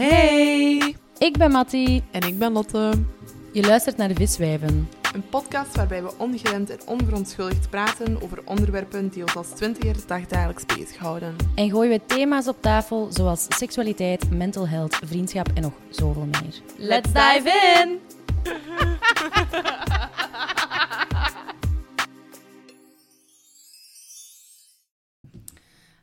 [0.00, 0.96] Hey!
[1.18, 2.02] Ik ben Mattie.
[2.10, 2.92] En ik ben Lotte.
[3.52, 4.88] Je luistert naar de Viswijven.
[5.14, 10.66] Een podcast waarbij we ongeremd en onverontschuldigd praten over onderwerpen die ons als twintiger dagdagelijks
[10.66, 11.36] bezighouden.
[11.54, 16.60] En gooien we thema's op tafel zoals seksualiteit, mental health, vriendschap en nog zoveel meer.
[16.76, 17.50] Let's dive
[17.82, 18.00] in!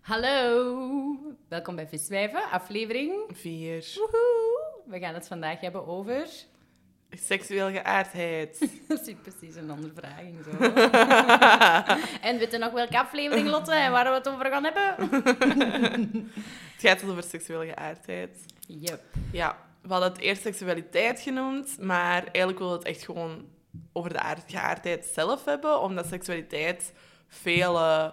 [0.02, 3.94] Hallo, welkom bij Viswijven, aflevering Vier.
[3.96, 4.82] Woehoe.
[4.86, 6.28] We gaan het vandaag hebben over...
[7.10, 8.60] Seksueel geaardheid.
[8.88, 10.50] Dat is precies een ondervraging zo.
[12.28, 15.10] en weet je nog welke aflevering, Lotte, en waar we het over gaan hebben?
[16.74, 18.46] Het gaat over seksuele geaardheid.
[18.68, 19.02] Yep.
[19.32, 23.46] Ja, we hadden het eerst seksualiteit genoemd, maar eigenlijk we het echt gewoon
[23.94, 26.94] over de aard- geaardheid zelf hebben, omdat seksualiteit
[27.28, 28.10] veel eh,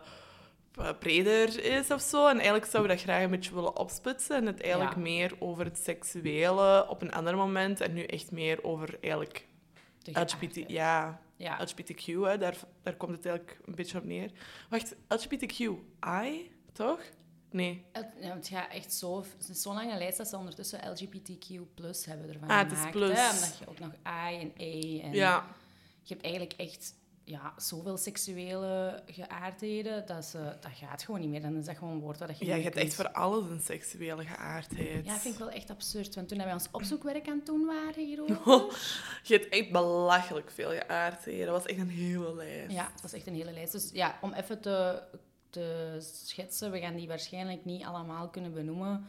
[0.98, 2.26] breder is of zo.
[2.26, 5.00] En eigenlijk zouden we dat graag een beetje willen opsplitsen en het eigenlijk Ja.
[5.00, 9.46] meer over het seksuele op een ander moment en nu echt meer over eigenlijk
[10.12, 11.58] LGBT, ja, Ja.
[11.64, 14.30] LGBTQ, hè, daar, daar komt het eigenlijk een beetje op neer.
[14.70, 17.00] Wacht, LGBTQI, toch?
[17.50, 17.84] Nee.
[17.92, 19.24] Het, ja, het gaat echt zo...
[19.38, 22.76] Het is zo'n lange lijst dat ze ondertussen LGBTQ plus hebben ervan Ah, het is
[22.76, 22.92] gemaakt.
[22.94, 23.16] plus.
[23.18, 23.30] Hè?
[23.34, 23.90] Omdat je ook nog
[24.30, 25.12] I en E en...
[25.12, 25.46] Ja.
[26.02, 26.94] Je hebt eigenlijk echt
[27.24, 31.42] ja, zoveel seksuele geaardheden, dat, ze, dat gaat gewoon niet meer.
[31.42, 33.60] Dan is dat gewoon een woord dat je Ja, je hebt echt voor alles een
[33.60, 35.04] seksuele geaardheid.
[35.04, 36.14] Ja, dat vind ik wel echt absurd.
[36.14, 38.76] Want toen wij ons opzoekwerk aan het doen waren hierover...
[39.22, 41.46] Je hebt echt belachelijk veel geaardheden.
[41.46, 42.72] Dat was echt een hele lijst.
[42.72, 43.72] Ja, het was echt een hele lijst.
[43.72, 45.02] Dus ja, om even te,
[45.50, 49.06] te schetsen, we gaan die waarschijnlijk niet allemaal kunnen benoemen.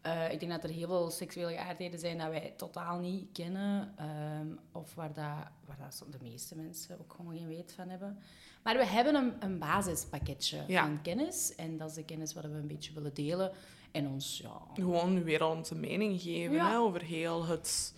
[0.00, 3.92] Eh, ik denk dat er heel veel seksuele geaardheden zijn dat wij totaal niet kennen.
[3.96, 8.18] ehm, of waar, dat, waar dat de meeste mensen ook gewoon geen weet van hebben.
[8.62, 10.82] Maar we hebben een, een basispakketje Ja.
[10.86, 11.54] van kennis.
[11.54, 13.52] En dat is de kennis wat we een beetje willen delen.
[13.92, 14.60] En ons, ja...
[14.74, 16.70] Gewoon weer onze mening geven Ja.
[16.70, 17.94] hè, over heel het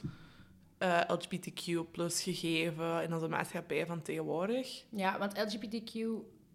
[0.78, 4.84] eh, LGBTQ plus gegeven in onze maatschappij van tegenwoordig.
[4.88, 5.98] Ja, want LGBTQ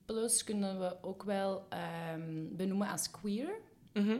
[0.05, 3.49] plus kunnen we ook wel ehm, benoemen als queer.
[3.93, 4.17] Mhm.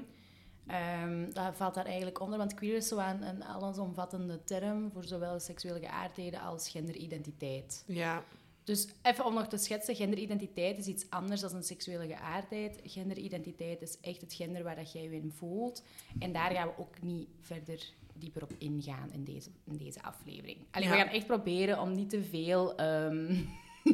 [0.68, 5.04] Ehm, dat valt daar eigenlijk onder, want queer is zo een, een allesomvattende term voor
[5.04, 7.84] zowel seksuele geaardheden als genderidentiteit.
[7.88, 8.24] Ja.
[8.64, 12.80] Dus even om nog te schetsen, genderidentiteit is iets anders dan een seksuele geaardheid.
[12.84, 15.84] Genderidentiteit is echt het gender waar dat jij je in voelt.
[16.20, 20.58] En daar gaan we ook niet verder dieper op ingaan in deze, in deze aflevering.
[20.72, 20.94] Allee, Ja.
[20.94, 23.36] We gaan echt proberen om niet te veel ehm,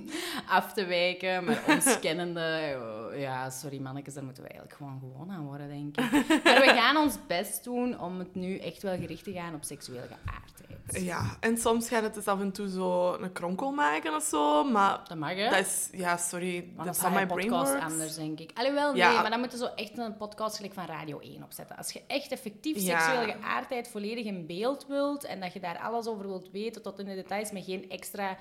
[0.49, 2.77] af te wijken, maar ons kennende...
[2.79, 6.27] oh, ja, sorry mannetjes, daar moeten we eigenlijk gewoon gewoon aan worden, denk ik.
[6.43, 9.63] Maar we gaan ons best doen om het nu echt wel gericht te gaan op
[9.63, 11.03] seksuele geaardheid.
[11.05, 14.63] ja, en soms gaat het dus af en toe zo een kronkel maken of zo,
[14.63, 15.49] maar Dat mag, hè?
[15.49, 15.89] dat is...
[15.91, 18.51] Ja, sorry, dat is mijn podcast anders, denk ik.
[18.53, 19.21] Alhoewel, nee, Ja.
[19.21, 21.77] maar dan moeten zo echt een podcast gelijk van Radio 1 opzetten.
[21.77, 22.99] Als je echt effectief Ja.
[22.99, 26.99] seksuele geaardheid volledig in beeld wilt en dat je daar alles over wilt weten tot
[26.99, 28.37] in de details, met geen extra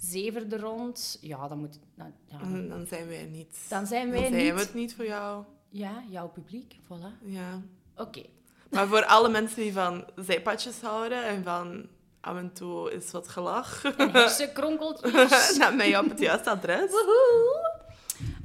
[0.00, 1.78] zever er rond, ja, dan moet...
[1.94, 2.38] Dan, ja,
[2.68, 3.56] Dan zijn wij niet.
[3.68, 4.54] dan zijn wij Dan zijn niet...
[4.54, 5.44] we het niet voor jou.
[5.68, 7.22] Ja, jouw publiek, voilà.
[7.24, 7.60] Ja.
[7.96, 8.22] Oké.
[8.70, 11.86] Maar voor alle mensen die van zijpadjes houden en van
[12.20, 15.56] af en toe is wat gelach, En hersenkronkeltjes.
[15.58, 16.90] naar mij op het juiste adres.
[16.90, 17.78] Woehoe.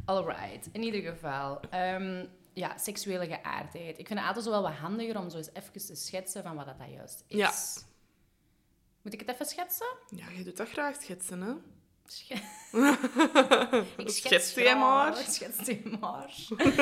[0.06, 1.60] Alright, in ieder geval.
[1.70, 4.00] ehm, ja, seksuele geaardheid.
[4.00, 6.56] Ik vind het altijd zo wel wat handiger om zo eens even te schetsen van
[6.56, 7.38] wat dat juist is.
[7.38, 7.52] Ja.
[9.06, 9.88] Moet ik het even schetsen?
[10.10, 11.54] Ja, je doet dat graag schetsen, hè?
[12.08, 12.30] Sch-
[13.98, 15.16] ik Schets jij maar.
[15.16, 16.34] Schets jij maar.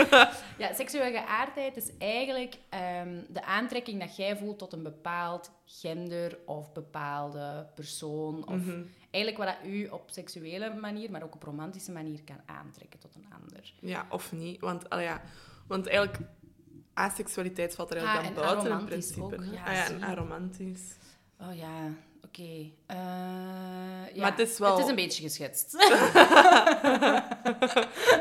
[0.57, 6.37] ja, seksuele geaardheid is eigenlijk ehm, de aantrekking dat jij voelt tot een bepaald gender
[6.45, 8.47] of bepaalde persoon.
[8.47, 8.81] Of Mhm.
[9.11, 13.15] eigenlijk wat dat u op seksuele manier, maar ook op romantische manier kan aantrekken tot
[13.15, 13.73] een ander.
[13.79, 14.59] Ja, of niet.
[14.61, 15.21] Want, allee, ja,
[15.67, 16.17] want eigenlijk,
[16.93, 19.21] aseksualiteit valt er Ah, eigenlijk en dan buiten in principe.
[19.21, 19.31] ook.
[19.51, 20.95] Ja, ah, ja, en aromantisch.
[21.39, 21.91] Oh ja,
[22.39, 22.71] oké.
[22.85, 22.97] Eh,
[24.13, 25.71] ja, Maar het is wel- Het is een beetje geschetst.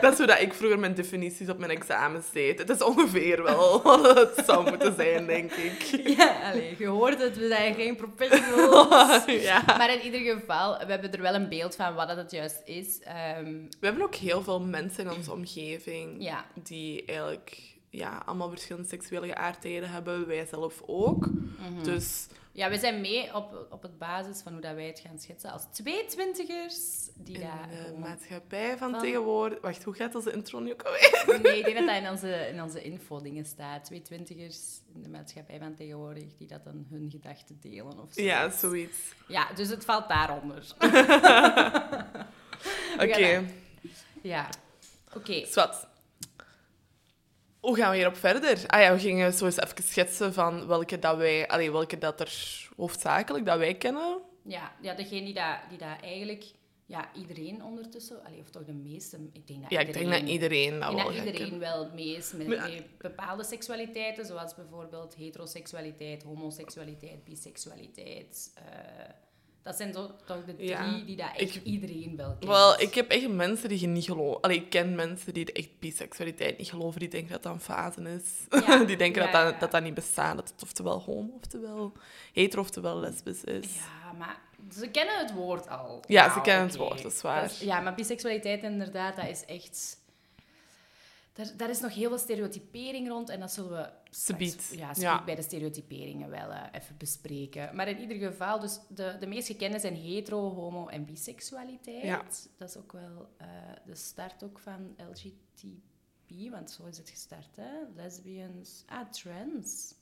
[0.01, 2.59] Dat is hoe dat ik vroeger mijn definities op mijn examens deed.
[2.59, 5.83] Het is ongeveer wel wat het zou moeten zijn, denk ik.
[6.19, 9.25] ja, je hoort het, we zijn geen professionals.
[9.27, 9.63] ja.
[9.67, 12.61] Maar in ieder geval, we hebben er wel een beeld van wat dat het juist
[12.65, 13.01] is.
[13.01, 13.45] Ehm,
[13.81, 17.57] We hebben ook heel veel mensen in onze omgeving ja, die eigenlijk
[17.91, 20.27] ja, allemaal verschillende seksuele geaardheden hebben.
[20.27, 21.27] Wij zelf ook.
[21.27, 21.83] Mhm.
[21.85, 25.19] Dus ja, we zijn mee op, op het basis van hoe dat wij het gaan
[25.19, 29.61] schetsen als twee twintigers die in daar de gewoon- maatschappij van Van- tegenwoordig...
[29.61, 31.41] Wacht, hoe gaat onze intro nu ook alweer?
[31.43, 33.85] Nee, ik denk dat dat in onze, in onze info-dingen staat.
[33.85, 38.23] Twee twintigers in de maatschappij van tegenwoordig die dat dan hun gedachten delen of zo.
[38.23, 38.99] Ja, zoiets.
[39.29, 40.67] Ja, dus het valt daaronder.
[43.05, 43.45] Oké,
[44.23, 44.49] Ja.
[45.15, 45.47] Oké.
[45.47, 45.87] zwart.
[47.63, 48.65] Hoe gaan we hierop verder?
[48.67, 51.49] Ah ja, we gingen zo eens even schetsen van welke dat wij...
[51.49, 52.33] Allee, welke dat er
[52.77, 54.21] hoofdzakelijk dat wij kennen.
[54.45, 56.45] Ja, ja degene die dat, die dat eigenlijk...
[56.87, 58.25] Ja, iedereen ondertussen...
[58.25, 59.17] Allee, of toch de meeste...
[59.33, 61.59] Ik denk dat Ja, ik iedereen, denk dat iedereen dat ik denk wel dat iedereen
[61.59, 68.53] wel mee is met, Maar- met bepaalde seksualiteiten, zoals bijvoorbeeld heteroseksualiteit, homoseksualiteit, biseksualiteit.
[68.55, 68.65] eh,
[69.63, 71.01] dat zijn zo, toch de drie Ja.
[71.07, 72.45] die dat echt Ik- iedereen wel kent.
[72.45, 74.41] Wel, ik heb echt mensen die je niet geloven.
[74.41, 77.01] Allee, ik ken mensen die echt biseksualiteit niet geloven.
[77.01, 78.61] Die denken dat dat een fase is.
[78.67, 79.59] Ja, die denken ja, dat, dat, ja.
[79.59, 80.37] dat dat niet bestaat.
[80.37, 81.93] Dat het oftewel homo, oftewel
[82.33, 83.75] hetero, oftewel lesbisch is.
[83.75, 84.41] Ja, maar
[84.75, 86.03] ze kennen het woord al.
[86.07, 87.45] Ja, Nou, ze kennen het woord, dat is waar.
[87.45, 90.01] is- ja, maar biseksualiteit inderdaad, dat is echt...
[91.33, 94.71] Daar, daar is nog heel veel stereotypering rond en dat zullen we straks-
[95.01, 97.77] ja, bij de stereotyperingen wel eh, even bespreken.
[97.77, 102.03] Maar in ieder geval, dus de, de meest gekende zijn hetero, homo en biseksualiteit.
[102.03, 102.23] Ja.
[102.57, 103.47] Dat is ook wel eh,
[103.87, 107.71] de start ook van LGTB, want zo is het gestart, hè?
[107.95, 109.95] Lesbians, ah, trans.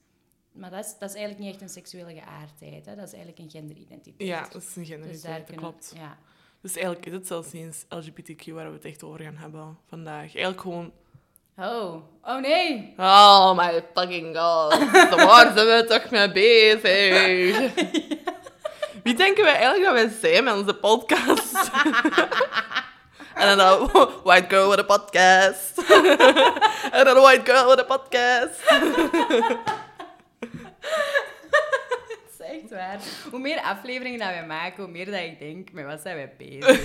[0.52, 2.94] Maar dat is, dat is eigenlijk niet echt een seksuele geaardheid, hè?
[2.94, 4.28] dat is eigenlijk een genderidentiteit.
[4.28, 5.92] Ja, dat is een dus daar generaliteit, dat klopt.
[5.96, 6.18] Ja.
[6.60, 9.78] Dus eigenlijk is het zelfs niet eens LGBTQ waar we het echt over gaan hebben
[9.86, 10.20] vandaag.
[10.20, 10.92] Eigenlijk gewoon...
[11.58, 12.94] Oh, oh nee!
[12.98, 14.78] Oh my fucking god.
[15.10, 17.72] Waar zijn we toch mee bezig?
[19.02, 21.70] Wie denken wij eigenlijk dat wij zijn met onze podcast?
[23.34, 25.78] En dan een white girl with a podcast.
[26.92, 28.60] En dan een white girl with a podcast.
[32.70, 32.80] Echt
[33.22, 33.30] waar.
[33.30, 36.34] Hoe meer afleveringen dat wij maken, hoe meer dat ik denk, met wat zijn wij
[36.38, 36.84] bezig?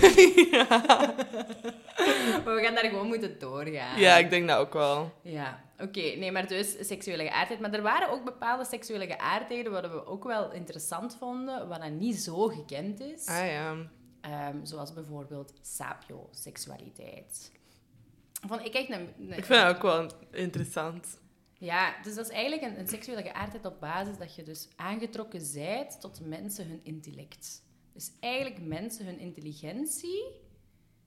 [2.44, 3.98] maar we gaan daar gewoon moeten doorgaan.
[4.00, 5.12] Ja, ik denk dat ook wel.
[5.22, 6.00] Ja, oké.
[6.00, 7.60] Nee, maar dus seksuele geaardheid.
[7.60, 11.98] Maar er waren ook bepaalde seksuele geaardheden wat we ook wel interessant vonden, wat dan
[11.98, 13.26] niet zo gekend is.
[13.26, 13.74] Ah ja.
[14.20, 17.52] Ehm, zoals bijvoorbeeld sapioseksualiteit.
[18.48, 19.08] Vond ik echt een...
[19.18, 21.18] een- Ik vind dat ook wel interessant.
[21.58, 25.40] Ja, dus dat is eigenlijk een, een seksuele geaardheid op basis dat je dus aangetrokken
[25.40, 27.62] zijt tot mensen hun intellect.
[27.92, 30.24] Dus eigenlijk mensen hun intelligentie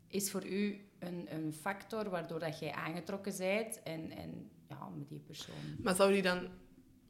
[0.08, 5.10] is voor u een, een factor waardoor dat jij aangetrokken zijt en, en ja, met
[5.10, 5.56] die persoon.
[5.84, 6.48] Maar zou die dan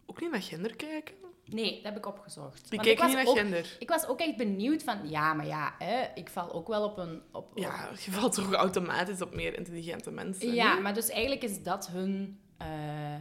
[0.06, 1.16] ook niet naar gender kijken?
[1.46, 2.70] Nee, dat heb ik opgezocht.
[2.70, 3.76] Die kijken niet naar ook- gender.
[3.80, 6.98] Ik was ook echt benieuwd van, ja, maar ja, hè, ik val ook wel op
[6.98, 7.22] een...
[7.32, 10.54] Op, op- Ja, je valt toch automatisch op meer intelligente mensen.
[10.54, 13.16] Ja, maar dus eigenlijk is dat hun, eh,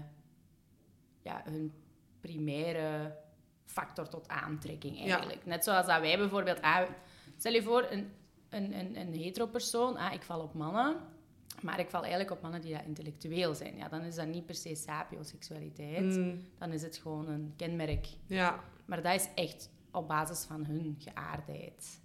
[1.23, 1.73] ja, hun
[2.21, 3.17] primaire
[3.65, 5.47] factor tot aantrekking eigenlijk.
[5.47, 6.61] Net zoals dat wij bijvoorbeeld...
[6.61, 6.89] Ah,
[7.37, 8.11] stel je voor, een,
[8.49, 10.97] een, een, een hetero persoon, ah, ik val op mannen,
[11.63, 13.77] maar ik val eigenlijk op mannen die dat intellectueel zijn.
[13.77, 16.17] Ja, dan is dat niet per se sapioseksualiteit.
[16.17, 18.07] Mm, Dan is het gewoon een kenmerk.
[18.27, 18.61] ja.
[18.85, 22.01] Maar dat is echt op basis van hun geaardheid.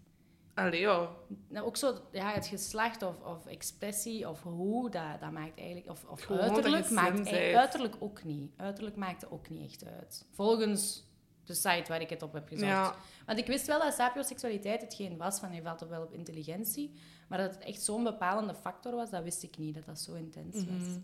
[0.54, 1.10] Allee, joh.
[1.48, 5.90] Nou, ook zo, ja, het geslacht of, of expressie of hoe, dat, dat maakt eigenlijk...
[5.90, 7.56] Of, of Gewoon uiterlijk maakt ei- zijt.
[7.56, 8.52] uiterlijk ook niet.
[8.58, 10.26] Uiterlijk maakt er ook niet echt uit.
[10.32, 11.04] Volgens
[11.44, 12.68] de site waar ik het op heb gezocht.
[12.70, 12.96] Ja.
[13.26, 16.92] Want ik wist wel dat sapioseksualiteit hetgeen was van je valt er wel op intelligentie,
[17.28, 20.14] maar dat het echt zo'n bepalende factor was, dat wist ik niet, dat dat zo
[20.14, 20.66] intens was.
[20.88, 21.00] Mhm.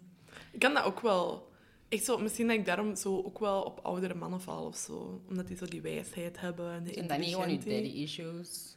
[0.51, 1.47] Ik kan dat ook wel.
[1.87, 5.21] Echt zo, misschien dat ik daarom zo ook wel op oudere mannen val of zo.
[5.29, 7.91] Omdat die zo die wijsheid hebben en de Zijn dat niet gewoon je intelligentie.
[7.93, 8.75] daddy issues?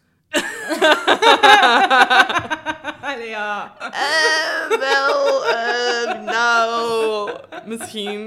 [3.01, 3.75] Allee, ja.
[3.79, 7.31] Eh, wel, eh, nou,
[7.65, 8.25] misschien.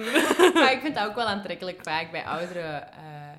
[0.53, 3.37] Maar ik vind dat ook wel aantrekkelijk vaak bij oudere, eh,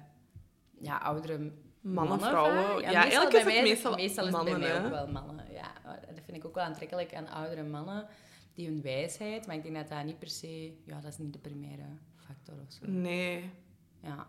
[0.80, 2.28] ja, oudere Mannen, vaak.
[2.28, 2.54] vrouwen.
[2.56, 4.90] Ja, meestal eigenlijk bij is het mij- meestal meestal is mannen, het bij mij ook
[4.90, 5.44] wel mannen.
[5.52, 8.06] Ja, dat vind ik ook wel aantrekkelijk aan oudere mannen.
[8.54, 10.72] Die hun wijsheid, maar ik denk dat dat niet per se...
[10.86, 11.82] Ja, dat is niet de primaire
[12.26, 12.78] factor of zo.
[12.90, 13.50] Nee.
[14.02, 14.26] Ja,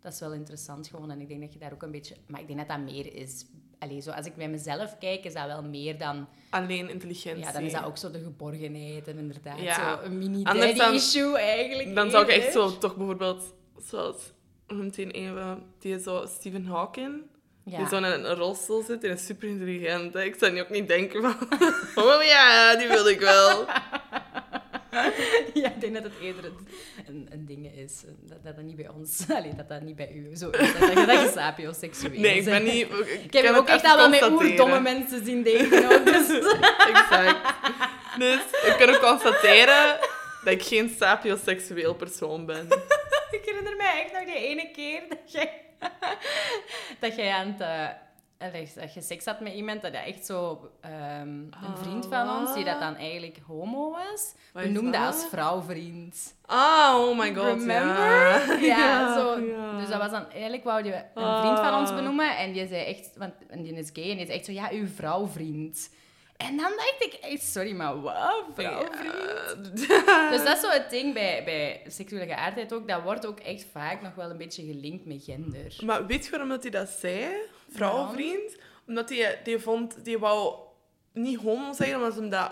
[0.00, 1.10] dat is wel interessant gewoon.
[1.10, 2.16] En ik denk dat je daar ook een beetje...
[2.26, 3.44] Maar ik denk dat dat meer is...
[3.82, 6.28] Allee, zo als ik bij mezelf kijk, is dat wel meer dan...
[6.50, 7.44] Alleen intelligentie.
[7.44, 9.74] Ja, dan is dat ook zo de geborgenheid en inderdaad Ja.
[9.98, 11.94] zo een mini Anders daddy dan- issue eigenlijk.
[11.94, 13.54] Dan zou ik echt zo toch bijvoorbeeld,
[13.88, 14.16] zoals
[14.66, 17.22] die even, die zo Stephen Hawking.
[17.64, 17.78] Ja.
[17.78, 20.14] Die zo in een rolstoel zit en is super intelligent.
[20.14, 20.22] hè.
[20.22, 21.34] Ik zou nu ook niet denken van,
[22.04, 23.64] oh ja, die wil ik wel.
[25.62, 26.44] Ja, ik denk dat het eerder
[27.06, 28.02] een, een, ding is.
[28.20, 29.24] Dat, dat dat niet bij ons...
[29.36, 30.72] Allee, dat dat niet bij u zo is.
[30.78, 32.88] Dat je, dat sapioseksueel Nee, ik ben niet...
[32.90, 36.04] Ik, Ik heb ook echt al wel met oerdomme mensen zien denken.
[36.04, 36.28] Dus.
[36.92, 37.36] Exact.
[38.18, 39.98] Dus ik kan ook constateren
[40.44, 42.66] dat ik geen sapioseksueel persoon ben.
[43.30, 45.60] ik herinner mij echt nog die ene keer dat jij...
[47.00, 47.96] dat jij aan het...
[48.42, 50.70] allee, dat je seks had met iemand, dat echt zo...
[50.80, 55.06] ehm, een vriend van ons, die dat dan eigenlijk homo was, Wat benoemde dat?
[55.06, 56.34] als vrouwvriend.
[56.46, 58.60] Ah, oh my god, Remember?
[58.60, 58.76] ja.
[58.78, 59.40] Ja, zo.
[59.40, 59.78] ja.
[59.78, 60.30] Dus dat was dan...
[60.30, 61.96] Eigenlijk wou je een vriend van ons Ah.
[61.96, 63.10] benoemen en die zei echt...
[63.16, 64.52] Want en die is gay en die is echt zo...
[64.52, 65.90] Ja, uw vrouwvriend.
[66.36, 68.44] En dan dacht ik echt, sorry, maar wat?
[68.54, 69.86] Vrouwvriend?
[69.88, 70.30] Ja.
[70.32, 72.88] Dus dat is zo het ding bij, bij seksuele geaardheid ook.
[72.88, 75.76] Dat wordt ook echt vaak nog wel een beetje gelinkt met gender.
[75.84, 77.26] Maar weet je waarom dat hij dat zei?
[77.72, 78.56] Vrouwenvriend?
[78.86, 80.54] Omdat hij, die vond, die wou
[81.12, 82.50] niet homo zeggen, omdat ze hem dat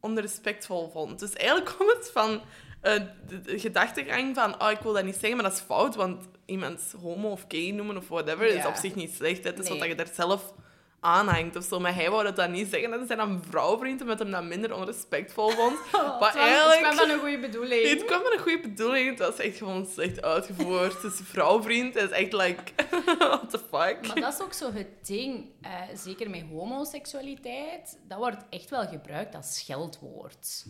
[0.00, 1.18] onrespectvol vond.
[1.18, 2.40] Dus eigenlijk komt het van
[2.80, 2.94] eh,
[3.26, 6.24] de, de gedachtegang van, oh, ik wil dat niet zeggen, maar dat is fout, want
[6.46, 9.44] iemand homo of gay noemen of whatever is op zich niet slecht.
[9.44, 9.78] Het is Nee.
[9.78, 10.52] wat je daar zelf
[11.00, 11.80] aanhangt of zo.
[11.80, 12.90] Maar hij wou dat dan niet zeggen.
[12.90, 15.78] Dat zijn dan vrouwvriend, omdat hem dat minder onrespectvol vond.
[15.92, 16.80] Oh, maar het, was- het eigenlijk...
[16.80, 17.88] kwam van een goede bedoeling.
[17.88, 19.08] Het kwam met een goede bedoeling.
[19.10, 21.00] Het was echt gewoon slecht uitgevoerd.
[21.02, 22.62] Dus vrouwvriend is echt like...
[23.18, 24.06] What the fuck?
[24.06, 28.86] Maar dat is ook zo het ding, eh, zeker met homoseksualiteit, dat wordt echt wel
[28.86, 30.66] gebruikt als scheldwoord.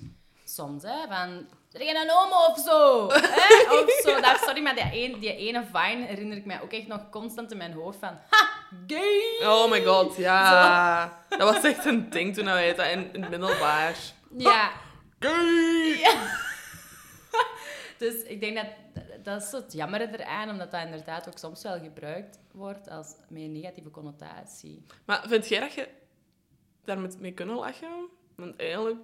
[0.55, 3.09] Soms, hè, van, ben je een homo of zo?
[3.13, 3.81] hè?
[3.81, 4.21] Of zo.
[4.21, 7.51] Dat, sorry, maar die, een, die ene Vine herinner ik mij ook echt nog constant
[7.51, 8.49] in mijn hoofd van, ha,
[8.87, 9.49] gay!
[9.49, 11.25] Oh my god, ja.
[11.29, 13.97] Dat was echt een ding toen wij dat in, in het middelbaar.
[14.37, 14.71] Ja,
[15.21, 16.01] Gay!
[17.99, 18.67] dus ik denk dat,
[19.23, 23.43] dat is het jammer eraan, omdat dat inderdaad ook soms wel gebruikt wordt als met
[23.43, 24.85] een negatieve connotatie.
[25.05, 25.89] Maar vind jij dat je
[26.85, 28.09] daar moet mee kunnen lachen?
[28.37, 28.99] Want eigenlijk,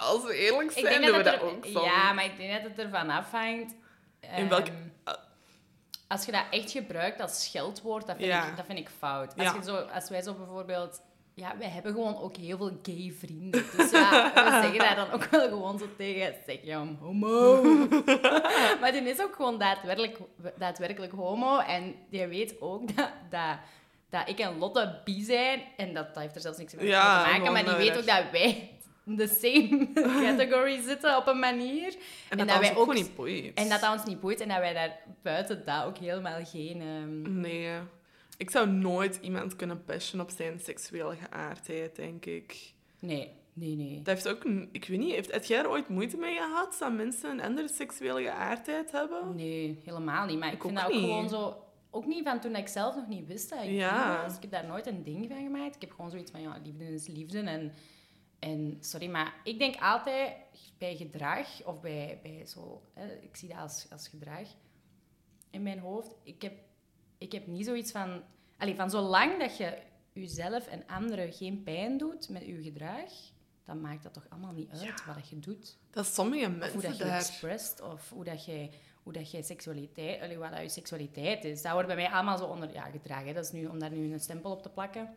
[0.00, 1.84] als we eerlijk zijn, doen we dat er- ook soms.
[1.84, 3.74] Ja, maar ik denk dat het ervan afhangt.
[4.36, 4.70] In welke-
[5.04, 5.16] ehm,
[6.08, 8.46] als je dat echt gebruikt als scheldwoord, dat vind, Ja.
[8.48, 9.34] ik, dat vind ik fout.
[9.36, 9.54] Als, Ja.
[9.54, 11.00] je zo, als wij zo bijvoorbeeld...
[11.34, 13.64] Ja, wij hebben gewoon ook heel veel gay vrienden.
[13.76, 16.34] Dus ja, we zeggen daar dan ook wel gewoon zo tegen.
[16.46, 17.62] Zeg je hem homo.
[18.80, 20.18] maar die is ook gewoon daadwerkelijk,
[20.56, 21.58] daadwerkelijk homo.
[21.58, 23.56] En die weet ook dat, dat,
[24.10, 25.62] dat ik en Lotte bi zijn.
[25.76, 27.52] En dat, dat heeft er zelfs niks mee Ja, te maken.
[27.52, 28.70] Maar die eh, weet ook dat wij
[29.08, 29.88] in de same
[30.26, 31.86] category zitten op een manier.
[31.94, 31.98] En
[32.28, 33.54] en dat, dat wij ook niet boeit.
[33.54, 36.80] En dat dat ons niet boeit en dat wij daar buiten dat ook helemaal geen...
[36.80, 37.70] ehm, Nee.
[38.36, 42.72] Ik zou nooit iemand kunnen bashen op zijn seksuele geaardheid, denk ik.
[42.98, 43.96] Nee, nee, nee.
[44.02, 44.44] Dat heeft ook...
[44.72, 47.68] Ik weet niet, heeft, heb jij er ooit moeite mee gehad dat mensen een andere
[47.68, 49.34] seksuele geaardheid hebben?
[49.34, 50.38] Nee, helemaal niet.
[50.38, 51.00] Maar ik, Ik vind dat ook niet.
[51.00, 51.62] gewoon zo...
[51.90, 54.22] Ook niet van toen ik zelf nog niet wist dat ik Ja.
[54.22, 54.34] was.
[54.36, 55.74] Ik heb daar nooit een ding van gemaakt.
[55.74, 57.38] Ik heb gewoon zoiets van, ja, liefde is liefde.
[57.40, 57.72] En,
[58.38, 60.32] en sorry, maar ik denk altijd
[60.78, 62.82] bij gedrag, of bij, bij zo...
[62.94, 64.48] Hè, ik zie dat als, als gedrag
[65.50, 66.14] in mijn hoofd.
[66.22, 66.52] Ik heb,
[67.18, 68.22] ik heb niet zoiets van...
[68.56, 69.78] Allee, van zolang dat je
[70.12, 73.12] jezelf en anderen geen pijn doet met je gedrag,
[73.64, 75.76] dan maakt dat toch allemaal niet uit wat dat je doet.
[75.90, 77.18] Dat sommige Of hoe mensen dat je daar...
[77.18, 78.68] expressed, of hoe dat je,
[79.02, 81.62] hoe dat je seksualiteit, allee, wat dat je seksualiteit is.
[81.62, 83.34] Dat wordt bij mij allemaal zo onder ja, gedragen.
[83.34, 85.16] Dat is nu om daar nu een stempel op te plakken.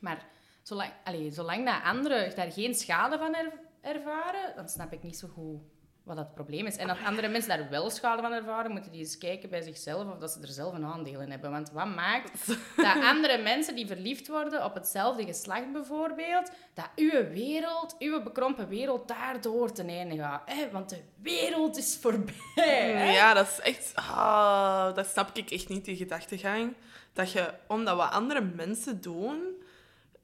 [0.00, 0.26] Maar
[0.64, 5.16] zolang, allee, zolang dat anderen daar geen schade van er- ervaren, dan snap ik niet
[5.18, 5.60] zo goed
[6.04, 6.76] wat dat probleem is.
[6.76, 10.12] En als andere mensen daar wel schade van ervaren, moeten die eens kijken bij zichzelf
[10.12, 11.50] of dat ze er zelf een aandeel in hebben.
[11.50, 17.28] Want wat maakt dat andere mensen die verliefd worden op hetzelfde geslacht bijvoorbeeld, dat uw
[17.28, 20.42] wereld, uw bekrompen wereld, daardoor ten einde gaat.
[20.44, 20.70] Hè?
[20.70, 22.34] Want de wereld is voorbij.
[22.54, 23.12] hè?
[23.12, 23.92] Ja, dat is echt...
[23.94, 26.74] Ah, dat snap ik echt niet, die gedachtegang.
[27.12, 29.62] Dat je, omdat wat andere mensen doen...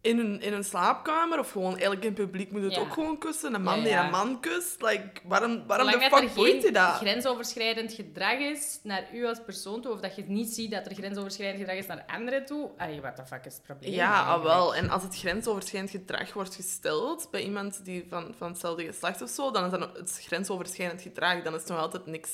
[0.02, 2.80] In een, in een slaapkamer of gewoon eigenlijk in publiek moet het Ja.
[2.80, 3.54] ook gewoon kussen.
[3.54, 4.82] Een man Ja, die een man kust.
[4.82, 6.94] Like, waarom waarom Zolang de fuck boeit je dat?
[6.94, 10.94] grensoverschrijdend gedrag is naar u als persoon toe, of dat je niet ziet dat er
[10.94, 13.92] grensoverschrijdend gedrag is naar anderen toe, allee, wat de fuck is het probleem?
[13.92, 14.74] Ja, ah, wel.
[14.74, 19.30] En als het grensoverschrijdend gedrag wordt gesteld bij iemand die van, van hetzelfde geslacht of
[19.30, 21.42] zo, dan is dat het grensoverschrijdend gedrag.
[21.42, 22.30] Dan is het nog altijd niks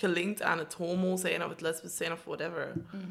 [0.00, 2.72] gelinkt aan het homo zijn of het lesbisch zijn of whatever.
[2.90, 3.04] Mhm.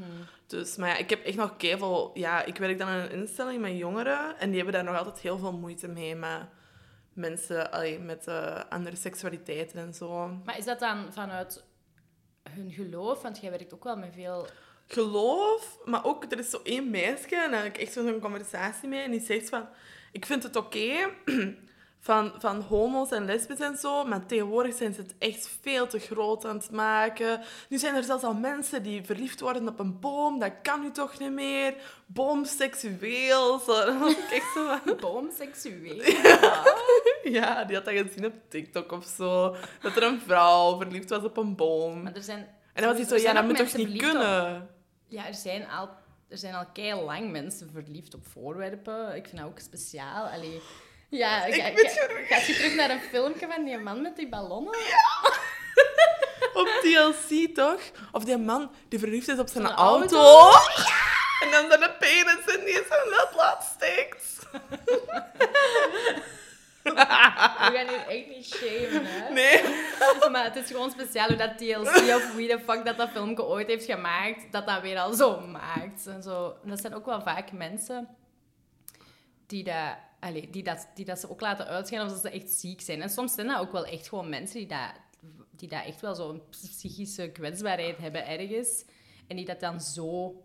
[0.47, 2.11] Dus, maar ja, ik heb echt nog kevel...
[2.13, 5.19] Ja, ik werk dan in een instelling met jongeren en die hebben daar nog altijd
[5.19, 6.41] heel veel moeite mee met
[7.13, 10.27] mensen allee, met eh, andere seksualiteiten en zo.
[10.45, 11.63] Maar is dat dan vanuit
[12.49, 13.21] hun geloof?
[13.21, 14.47] Want jij werkt ook wel met veel...
[14.87, 18.89] geloof, maar ook er is zo één meisje en daar heb ik echt zo'n conversatie
[18.89, 19.67] mee en die zegt van,
[20.11, 21.09] ik vind het oké
[22.01, 25.99] van, van homo's en lesbisch en zo, maar tegenwoordig zijn ze het echt veel te
[25.99, 27.41] groot aan het maken.
[27.69, 30.91] Nu zijn er zelfs al mensen die verliefd worden op een boom, dat kan nu
[30.91, 31.73] toch niet meer.
[32.05, 33.73] Boomseksueel, zo.
[33.85, 36.01] Dan was ik echt zo van, Boomseksueel.
[37.37, 41.23] ja, die had dat gezien op TikTok of zo, dat er een vrouw verliefd was
[41.23, 42.03] op een boom.
[42.03, 42.57] Maar er zijn...
[42.73, 44.69] En dan was hij zo, ja, dat moet toch niet op- kunnen?
[45.07, 45.89] Ja, er zijn al,
[46.27, 49.15] er zijn al lang mensen verliefd op voorwerpen.
[49.15, 50.25] Ik vind dat ook speciaal.
[50.25, 50.61] Allee,
[51.09, 54.15] ja, Ik ga, ga- je- gaat je terug naar een filmpje van die man met
[54.15, 54.75] die ballonnen?
[56.53, 57.81] Op TLC, toch?
[58.11, 60.15] Of die man die verliefd is op zijn auto.
[60.17, 60.57] auto.
[61.43, 64.37] En dan zijn penis in die zijn latlaat steekt.
[66.83, 69.29] We gaan hier echt niet shamen, hè?
[69.33, 69.61] Nee.
[70.31, 73.43] Maar het is gewoon speciaal hoe dat TLC of wie de fuck dat dat filmpje
[73.43, 76.05] ooit heeft gemaakt, dat dat weer al zo maakt.
[76.07, 76.55] En zo.
[76.63, 78.07] En dat zijn ook wel vaak mensen
[79.47, 82.81] die dat allee, die, dat, die dat ze ook laten uitschijnen alsof ze echt ziek
[82.81, 83.01] zijn.
[83.01, 84.91] En soms zijn dat ook wel echt gewoon mensen die dat,
[85.55, 88.85] die dat echt wel zo'n psychische kwetsbaarheid hebben ergens.
[89.27, 90.41] En die dat dan zo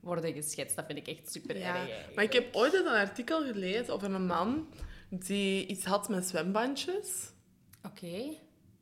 [0.00, 0.76] worden geschetst.
[0.76, 2.14] Dat vind ik echt super Ja, erg.
[2.14, 4.68] maar ik heb ooit een artikel gelezen over een man
[5.10, 7.30] die iets had met zwembandjes.
[7.82, 8.22] Oké.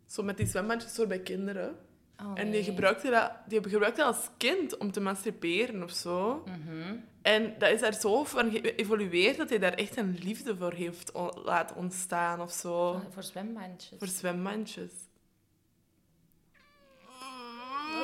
[0.07, 1.77] Zo met die zwembandjes voor bij kinderen.
[2.21, 6.43] Oh, En die gebruikte, dat, die gebruikte dat als kind om te masturberen of zo.
[6.47, 6.97] Mhm.
[7.25, 11.11] En dat is daar zo van geëvolueerd dat hij daar echt een liefde voor heeft
[11.45, 12.93] laten ontstaan of zo.
[12.93, 13.99] Voor, voor zwembandjes.
[13.99, 14.93] Voor zwembandjes.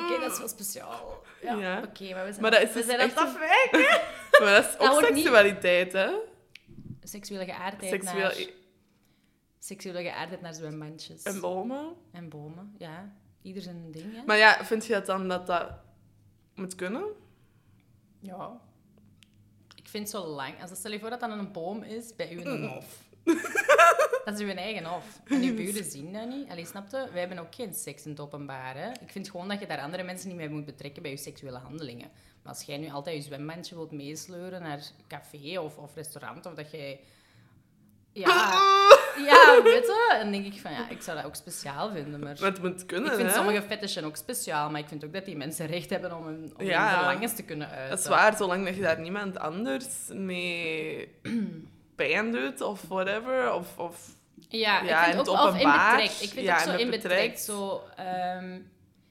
[0.02, 1.22] Oké, dat is wel speciaal.
[1.42, 1.82] Ja, Ja.
[1.82, 4.00] oké, maar we zijn, Maar dat is we dus zijn echt aan het afwijken.
[4.40, 6.10] Maar dat is ook niet- seksualiteit, hè?
[7.02, 8.22] Seksuele geaardheid Seksueel...
[8.22, 8.46] naar...
[9.58, 11.22] Seksuele geaardheid naar zwembandjes.
[11.22, 11.94] En bomen.
[12.12, 13.12] En bomen, ja.
[13.42, 14.22] Ieder zijn ding, hè.
[14.26, 15.70] Maar ja, vind je dat dan dat dat
[16.54, 17.04] moet kunnen?
[18.20, 18.60] Ja.
[19.90, 20.62] Ik vind zo lang...
[20.62, 22.84] Als stel je voor dat dat een boom is bij u in een hof.
[24.24, 25.20] dat is uw eigen hof.
[25.24, 26.48] En uw buren zien dat niet.
[26.50, 27.08] Allee, snapte?
[27.12, 28.90] Wij hebben ook geen seks in het openbaar, hè.
[28.90, 31.58] Ik vind gewoon dat je daar andere mensen niet mee moet betrekken bij je seksuele
[31.58, 32.10] handelingen.
[32.42, 36.54] Maar als jij nu altijd je zwembandje wilt meesleuren naar café of, of restaurant, of
[36.54, 37.00] dat jij...
[38.12, 38.52] Ja,
[39.16, 40.16] ja, weet je?
[40.22, 42.36] Dan denk ik van, ja, ik zou dat ook speciaal vinden, maar...
[42.40, 43.34] Het moet kunnen, Ik vind hè?
[43.34, 46.52] sommige fetishen ook speciaal, maar ik vind ook dat die mensen recht hebben om hun,
[46.58, 46.88] om Ja.
[46.88, 47.90] hun verlangens te kunnen uiten.
[47.90, 51.14] Dat is waar, zolang dat je daar niemand anders mee
[51.96, 53.52] pijn doet of whatever.
[53.52, 54.08] Of, of...
[54.48, 56.22] Ja, Ja, ik in vind het ook of in betrekt.
[56.22, 57.40] Ik vind Ja, ook zo in betrekt.
[57.40, 58.58] Zo, ehm,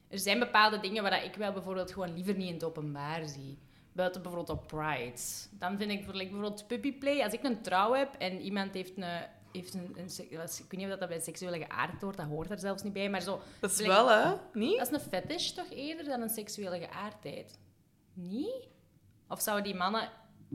[0.10, 3.58] er zijn bepaalde dingen waar ik wel bijvoorbeeld gewoon liever niet in het openbaar zie.
[3.94, 5.20] Buiten bijvoorbeeld op Pride.
[5.52, 7.22] Dan vind ik like bijvoorbeeld puppyplay.
[7.24, 9.04] Als ik een trouw heb en iemand heeft een...
[9.60, 10.30] Heeft een, een, ik
[10.70, 13.10] weet niet of dat bij seksuele geaardheid hoort, dat hoort er zelfs niet bij.
[13.10, 14.34] Maar zo, Dat is Like- wel, hè?
[14.54, 14.78] Niet?
[14.78, 17.60] dat is een fetish toch eerder dan een seksuele geaardheid?
[18.14, 18.68] Niet?
[19.28, 20.10] Of zouden die mannen...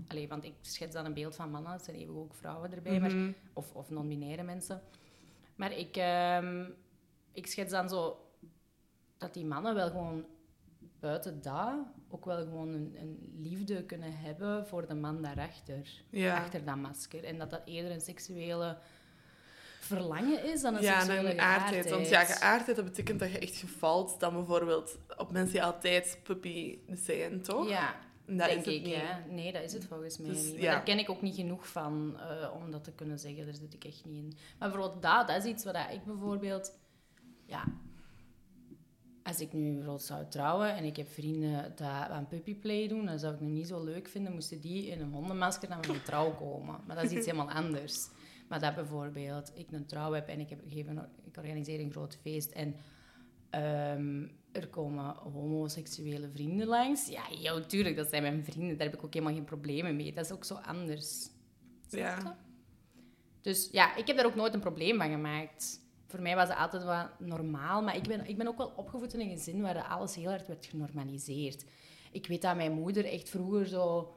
[0.08, 3.00] Allee, want ik schets dan een beeld van mannen, er zijn even ook vrouwen erbij,
[3.00, 3.32] maar, Mhm.
[3.52, 4.82] of, of non-binaire mensen.
[5.56, 6.64] Maar ik, ehm,
[7.32, 8.18] ik schets dan zo
[9.18, 10.24] dat die mannen wel gewoon
[11.04, 11.74] buiten dat
[12.08, 15.88] ook wel gewoon een, een liefde kunnen hebben voor de man daarachter.
[16.10, 16.36] Ja.
[16.36, 17.24] Achter dat masker.
[17.24, 18.78] En dat dat eerder een seksuele
[19.80, 21.90] verlangen is dan een Ja, seksuele en geaardheid.
[21.90, 22.76] Want ja, geaardheid.
[22.76, 27.68] dat betekent dat je echt gevalt dan bijvoorbeeld op mensen die altijd puppy zijn, toch?
[27.68, 27.94] Ja,
[28.26, 28.82] En dat denk is ik.
[28.82, 28.94] niet.
[28.94, 29.24] Ja.
[29.28, 30.52] Nee, dat is het volgens mij Dus, niet.
[30.52, 30.70] Maar ja.
[30.70, 33.44] Daar ken ik ook niet genoeg van eh, om dat te kunnen zeggen.
[33.44, 34.32] Daar zit ik echt niet in.
[34.58, 36.78] Maar bijvoorbeeld dat, dat is iets wat ik bijvoorbeeld...
[37.46, 37.64] Ja,
[39.24, 43.18] als ik nu bijvoorbeeld zou trouwen en ik heb vrienden dat aan puppyplay doen, dan
[43.18, 46.34] zou ik het niet zo leuk vinden moesten die in een hondenmasker naar mijn trouw
[46.34, 46.80] komen.
[46.86, 48.08] Maar dat is iets helemaal anders.
[48.48, 50.60] Maar dat bijvoorbeeld ik een trouw heb en ik, heb,
[51.24, 52.76] ik organiseer een groot feest en
[53.50, 57.08] ehm, er komen homoseksuele vrienden langs.
[57.08, 58.76] Ja, ja, tuurlijk, dat zijn mijn vrienden.
[58.78, 60.12] Daar heb ik ook helemaal geen problemen mee.
[60.12, 61.28] Dat is ook zo anders.
[61.88, 62.38] Ja.
[63.40, 65.80] Dus ja, ik heb daar ook nooit een probleem van gemaakt.
[66.14, 67.82] Voor mij was het altijd wat normaal.
[67.82, 70.46] Maar ik ben, ik ben ook wel opgevoed in een gezin waar alles heel hard
[70.46, 71.64] werd genormaliseerd.
[72.12, 74.14] Ik weet dat mijn moeder echt vroeger zo...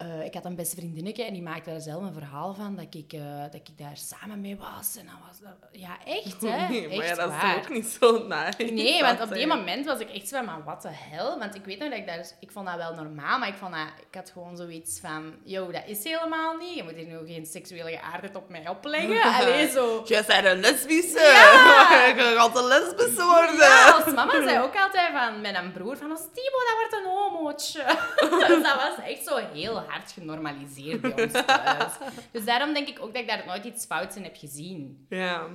[0.00, 2.94] eh, ik had een beste vriendinnetje en die maakte daar zelf een verhaal van dat
[2.94, 4.96] ik, eh, dat ik daar samen mee was.
[4.96, 6.68] En dat was dat- ja, echt, hè?
[6.68, 7.54] Nee, maar ja, Echt dat is waar.
[7.54, 8.62] toch ook niet zo nice.
[8.72, 11.38] Nee, want op die moment was ik echt zo van, maar wat de hel?
[11.38, 12.26] Want ik weet nog dat ik daar...
[12.40, 15.34] Ik vond dat wel normaal, maar ik, vond dat, ik had gewoon zoiets van...
[15.44, 16.74] Yo, dat is helemaal niet.
[16.74, 19.22] Je moet hier nu geen seksuele geaardheid op mij opleggen.
[19.40, 20.02] Allee, zo...
[20.06, 21.18] Jij bent een lesbische.
[21.20, 22.06] Ja.
[22.06, 23.56] Je gaat een lesbische worden.
[23.56, 26.92] Ja, als mama zei ook altijd van, met een broer van, als Timo, dat wordt
[27.04, 27.84] een homootje.
[28.48, 31.92] dus dat was echt zo heel hard genormaliseerd bij ons thuis.
[32.32, 35.06] Dus daarom denk ik ook dat ik daar nooit iets fouts in heb gezien.
[35.08, 35.46] Ja.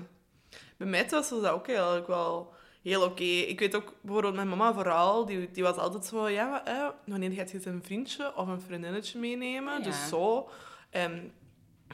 [0.78, 3.24] Bij mij thuis was dat ook eigenlijk wel heel oké.
[3.24, 6.28] Ik weet ook, bijvoorbeeld mijn mama vooral, die, die was altijd zo...
[6.30, 9.74] Ja, maar, eh, wanneer gaat je een vriendje of een vriendinnetje meenemen?
[9.78, 9.84] Ja.
[9.84, 10.50] Dus zo.
[10.90, 11.34] En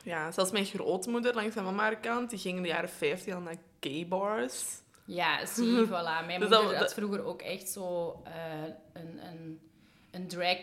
[0.04, 3.42] ja, zelfs mijn grootmoeder langs mijn mama kant, die ging in de jaren 50 al
[3.42, 4.64] naar gay bars.
[5.06, 6.26] Ja, zie, voilà.
[6.26, 9.60] Mijn Dus moeder dat- had vroeger ook echt zo eh, een, een,
[10.12, 10.58] een drag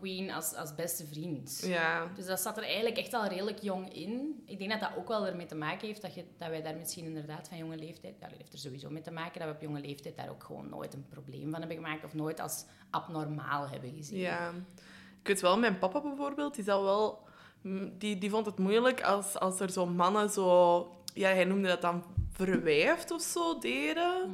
[0.00, 1.62] queen als, als beste vriend.
[1.64, 2.06] Ja.
[2.14, 4.42] Dus dat zat er eigenlijk echt al redelijk jong in.
[4.46, 6.76] Ik denk dat dat ook wel ermee te maken heeft dat, je, dat wij daar
[6.76, 8.20] misschien inderdaad van jonge leeftijd...
[8.20, 10.68] Dat heeft er sowieso mee te maken dat we op jonge leeftijd daar ook gewoon
[10.68, 14.18] nooit een probleem van hebben gemaakt of nooit als abnormaal hebben gezien.
[14.18, 14.50] Ja.
[15.20, 17.22] Ik weet wel, mijn papa bijvoorbeeld, die wel...
[17.98, 20.88] Die, die vond het moeilijk als, als er zo mannen zo...
[21.14, 24.30] Ja, hij noemde dat dan verwijfd of zo deden.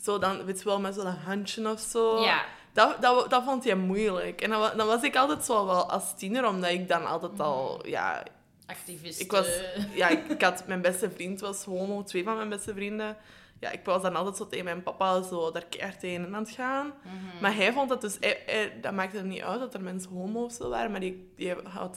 [0.00, 2.14] Zo dan, weet je wel, met zo'n handje of zo.
[2.14, 2.24] Hmm.
[2.24, 2.44] Ja.
[2.78, 4.40] Dat, dat, dat vond hij moeilijk.
[4.40, 7.40] En dan, wa- dan was ik altijd zo wel als tiener, omdat ik dan altijd
[7.40, 7.86] al...
[7.86, 8.22] Ja,
[8.66, 9.20] Activist.
[9.20, 9.48] ik was...
[9.94, 10.66] Ja, ik, ik had...
[10.66, 12.02] Mijn beste vriend was homo.
[12.02, 13.16] Twee van mijn beste vrienden.
[13.60, 16.50] ja, ik was dan altijd zo tegen mijn papa zo daar keihard tegen aan het
[16.50, 16.86] gaan.
[17.02, 17.40] Mhm.
[17.42, 18.16] Maar hij vond dat dus...
[18.20, 21.00] hij- hij- dat maakte er niet uit dat er mensen homo of zo waren, maar
[21.00, 21.96] die, die had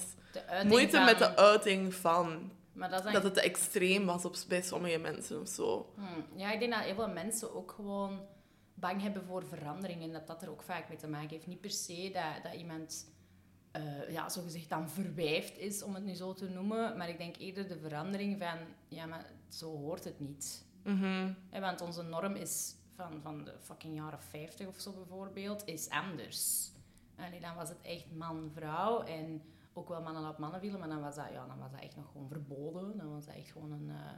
[0.68, 2.52] moeite van- met de uiting van...
[2.74, 5.94] Maar dat Dat het te extreem was op, bij sommige mensen of zo.
[5.96, 8.20] Hmm, Ja, ik denk dat heel veel mensen ook gewoon
[8.82, 11.48] bang hebben voor verandering en dat dat er ook vaak mee te maken heeft.
[11.48, 13.10] Niet per se dat, dat iemand
[13.72, 17.38] eh ja, zogezegd dan verwijfd is, om het nu zo te noemen, maar ik denk
[17.38, 20.66] eerder de verandering van, ja, maar zo hoort het niet.
[20.84, 21.34] Mhm.
[21.60, 26.72] Want onze norm is van, van de fucking jaren 50 of zo bijvoorbeeld, is anders.
[27.16, 29.42] Allee, dan was het echt man-vrouw en
[29.74, 31.96] ook wel mannen op mannen willen, maar dan was, dat, ja, dan was dat echt
[31.96, 32.98] nog gewoon verboden.
[32.98, 34.12] Dan was dat echt gewoon een, eh,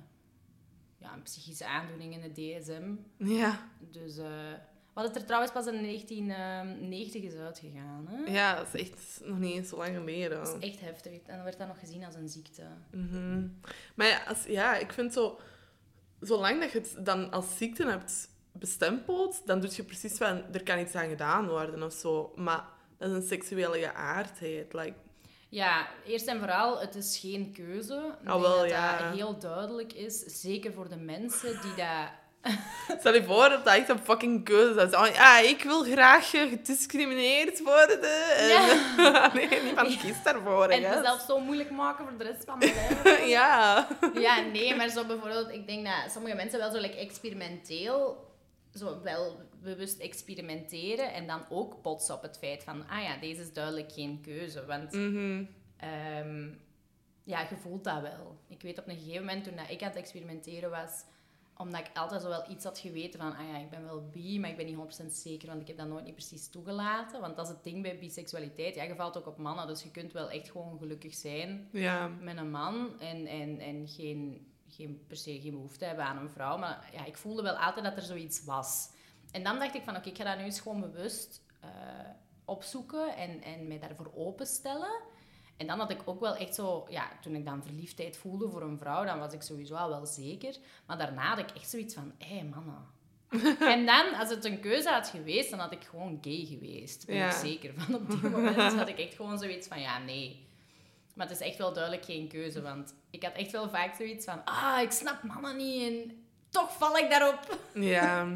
[0.97, 2.93] ja, een psychische aandoening in de DSM.
[3.17, 3.69] Ja.
[3.79, 4.53] Dus, eh,
[4.93, 8.07] wat het er trouwens pas in 1990 is uitgegaan.
[8.07, 8.31] Hè?
[8.31, 10.43] ja, dat is echt nog niet eens zo lang geleden.
[10.43, 11.11] Dat is echt heftig.
[11.11, 12.63] En dan werd dat nog gezien als een ziekte.
[12.91, 13.47] Mhm.
[13.95, 15.39] Maar ja, als, ja, ik vind zo...
[16.19, 20.53] Zolang dat je het dan als ziekte hebt bestempeld, dan doe je precies van...
[20.53, 22.33] Er kan iets aan gedaan worden of zo.
[22.35, 22.65] Maar
[22.97, 24.73] dat is een seksuele geaardheid.
[24.73, 24.95] Like,
[25.53, 28.15] Ja, eerst en vooral, het is geen keuze.
[28.21, 28.97] Ik Ah, wel, dat ja.
[28.97, 30.19] dat heel duidelijk is.
[30.41, 32.09] Zeker voor de mensen die dat...
[32.99, 34.95] stel je voor dat dat echt een fucking keuze is.
[34.95, 38.01] Oh, ja, ik wil graag eh, gediscrimineerd worden.
[38.37, 38.47] En,
[39.03, 39.33] Ja.
[39.33, 40.65] nee, niemand kiest daarvoor.
[40.67, 43.27] En het zelf zo moeilijk maken voor de rest van mijn leven.
[43.37, 43.87] ja.
[44.13, 48.27] Ja, nee, maar zo bijvoorbeeld, ik denk dat sommige mensen wel zo like, experimenteel,
[48.73, 53.41] zo wel bewust experimenteren en dan ook botsen op het feit van, ah ja, deze
[53.41, 54.65] is duidelijk geen keuze.
[54.65, 54.93] Want
[55.77, 56.47] ehm,
[57.23, 58.37] ja, je voelt dat wel.
[58.47, 61.03] Ik weet op een gegeven moment, toen dat ik aan het experimenteren was,
[61.57, 64.39] omdat ik altijd zo wel iets had geweten van, ah ja, ik ben wel bi,
[64.39, 67.21] maar ik ben niet 100% zeker, want ik heb dat nooit niet precies toegelaten.
[67.21, 68.75] Want dat is het ding bij biseksualiteit.
[68.75, 72.07] Ja, je valt ook op mannen, dus je kunt wel echt gewoon gelukkig zijn Ja.
[72.07, 76.29] met een man en, en, en geen, geen, per se geen behoefte hebben aan een
[76.29, 76.57] vrouw.
[76.57, 78.89] Maar ja, ik voelde wel altijd dat er zoiets was.
[79.33, 81.69] En dan dacht ik van, oké, ik ga dat nu eens gewoon bewust eh,
[82.45, 85.01] opzoeken en, en mij daarvoor openstellen.
[85.57, 88.61] En dan had ik ook wel echt zo, ja, toen ik dan verliefdheid voelde voor
[88.61, 90.55] een vrouw, dan was ik sowieso al wel zeker.
[90.85, 92.85] Maar daarna had ik echt zoiets van, hé hey, mannen.
[93.75, 97.05] en dan, als het een keuze had geweest, dan had ik gewoon gay geweest.
[97.05, 97.27] Ben Ja.
[97.27, 97.95] ik zeker van.
[97.95, 100.47] Op die moment had ik echt gewoon zoiets van, ja, nee.
[101.15, 104.25] Maar het is echt wel duidelijk geen keuze, want ik had echt wel vaak zoiets
[104.25, 107.57] van, ah, ik snap mannen niet en toch val ik daarop.
[107.73, 108.27] Ja.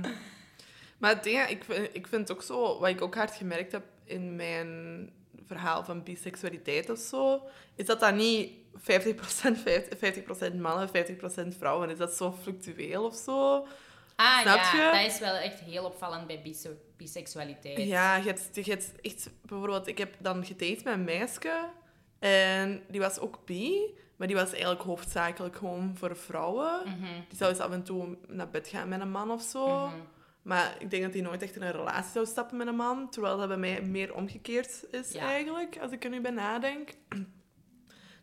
[0.98, 3.84] Maar het ding, ik vind, ik vind ook zo, wat ik ook hard gemerkt heb
[4.04, 5.12] in mijn
[5.46, 7.42] verhaal van biseksualiteit of zo,
[7.76, 8.82] is dat dat niet 50%,
[10.52, 11.98] 50% mannen, 50% vrouwen is.
[11.98, 13.68] Dat zo fluctueel of zo.
[14.16, 15.04] Ah Snap ja, je?
[15.04, 17.78] dat is wel echt heel opvallend bij bise- biseksualiteit.
[17.88, 19.30] Ja, je hebt, je hebt echt...
[19.42, 21.70] Bijvoorbeeld, ik heb dan gedate met een meisje.
[22.20, 23.96] En die was ook bi.
[24.16, 26.82] Maar die was eigenlijk hoofdzakelijk gewoon voor vrouwen.
[26.86, 29.68] Mhm, Die zou eens af en toe naar bed gaan met een man of zo.
[29.68, 29.96] mhm.
[30.48, 33.10] Maar ik denk dat hij nooit echt in een relatie zou stappen met een man.
[33.10, 35.22] Terwijl dat bij mij meer omgekeerd is Ja.
[35.22, 36.90] eigenlijk, als ik er nu bij nadenk.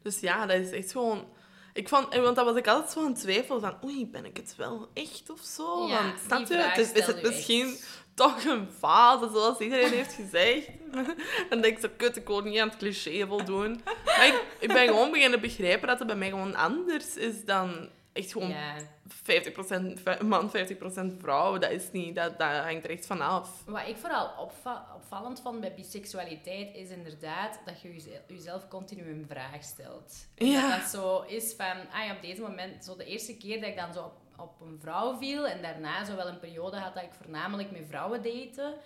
[0.03, 1.29] Dus ja, dat is echt gewoon...
[1.73, 3.77] Ik vond, want dat was ik altijd zo aan het twijfelen van...
[3.85, 5.87] Oei, ben ik het wel echt of zo?
[5.87, 6.55] Ja, want, snap je?
[6.57, 8.03] Het is, het misschien echt.
[8.15, 10.69] toch een fase, zoals iedereen heeft gezegd?
[11.51, 13.81] en denk ik zo, kut, ik wil niet aan het cliché voldoen.
[14.05, 17.89] Maar ik, ik ben gewoon beginnen begrijpen dat het bij mij gewoon anders is dan
[18.15, 18.77] echt gewoon Ja.
[19.09, 23.63] 50% v- man, 50% vrouw, dat is niet, dat, dat hangt er echt van af.
[23.67, 29.11] Wat ik vooral opva- opvallend vond bij biseksualiteit is inderdaad dat je jeze- jezelf continu
[29.11, 30.27] een vraag stelt.
[30.35, 30.71] Ja.
[30.71, 33.69] Dat dat zo is van, ah ja, op deze moment, zo de eerste keer dat
[33.71, 36.95] ik dan zo op, op een vrouw viel en daarna zo wel een periode had
[36.95, 38.77] dat ik voornamelijk met vrouwen date,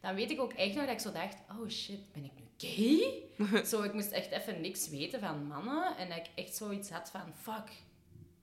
[0.00, 2.44] dan weet ik ook echt nog dat ik zo dacht, oh shit, ben ik nu
[2.56, 3.22] gay?
[3.70, 7.10] zo, ik moest echt even niks weten van mannen en dat ik echt zoiets had
[7.10, 7.70] van, fuck,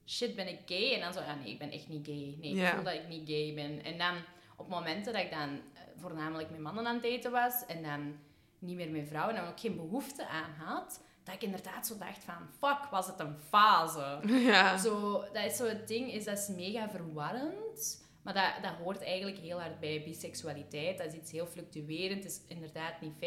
[0.06, 0.94] shit, ben ik gay?
[0.94, 2.38] En dan zo, ja nee, ik ben echt niet gay.
[2.40, 3.84] Nee, ik voel dat ik niet gay ben.
[3.84, 4.16] En dan,
[4.56, 8.16] op momenten dat ik dan eh, voornamelijk met mannen aan het daten was en dan
[8.60, 11.98] niet meer met vrouwen en dan ook geen behoefte aan had, dat ik inderdaad zo
[11.98, 14.20] dacht van, fuck, was het een fase?
[14.52, 14.78] Ja.
[14.78, 18.05] Zo, dat is zo het ding, is dat is mega verwarrend.
[18.26, 20.98] Maar dat, dat hoort eigenlijk heel hard bij biseksualiteit.
[20.98, 22.24] Dat is iets heel fluctuerend.
[22.24, 23.18] Het is inderdaad niet 50-50.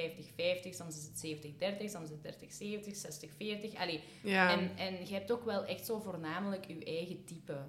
[0.71, 1.47] Soms is het
[1.83, 3.79] 70-30, soms is het 30-70, 60-40.
[3.79, 4.51] Allee, Ja.
[4.59, 7.65] en, en je hebt ook wel echt zo voornamelijk je eigen type.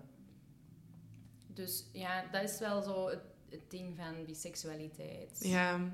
[1.54, 5.38] Dus ja, dat is wel zo het, het ding van biseksualiteit.
[5.42, 5.92] ja.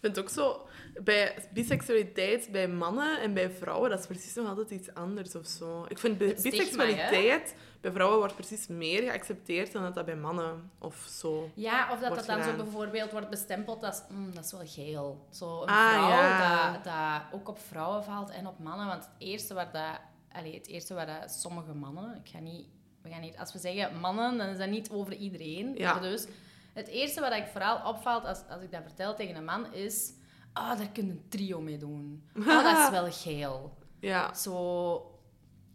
[0.00, 0.66] Ik vind ook zo,
[1.02, 5.46] bij biseksualiteit bij mannen en bij vrouwen, dat is precies nog altijd iets anders of
[5.46, 5.84] zo.
[5.88, 10.70] Ik vind stigma, biseksualiteit bij vrouwen wordt precies meer geaccepteerd dan dat dat bij mannen
[10.78, 11.50] of zo.
[11.54, 14.02] Ja, of dat dat dan zo bijvoorbeeld wordt bestempeld als...
[14.08, 15.26] "Mm, dat is wel geel.
[15.30, 16.72] Zo een Ah, vrouw ja.
[16.72, 18.86] dat, dat ook op vrouwen valt en op mannen.
[18.86, 20.00] Want het eerste waar dat...
[20.32, 22.20] Allee, het eerste waar dat sommige mannen...
[22.24, 22.66] Ik ga niet
[23.02, 25.74] we gaan niet, als we zeggen mannen, dan is dat niet over iedereen.
[25.76, 25.98] Ja.
[25.98, 26.26] Dus,
[26.74, 30.12] het eerste wat ik vooral opvalt als, als ik dat vertel tegen een man is...
[30.52, 32.28] Ah, daar kun je een trio mee doen.
[32.38, 33.78] Ah, dat is wel geil.
[34.00, 34.34] Ja.
[34.34, 35.04] Zo...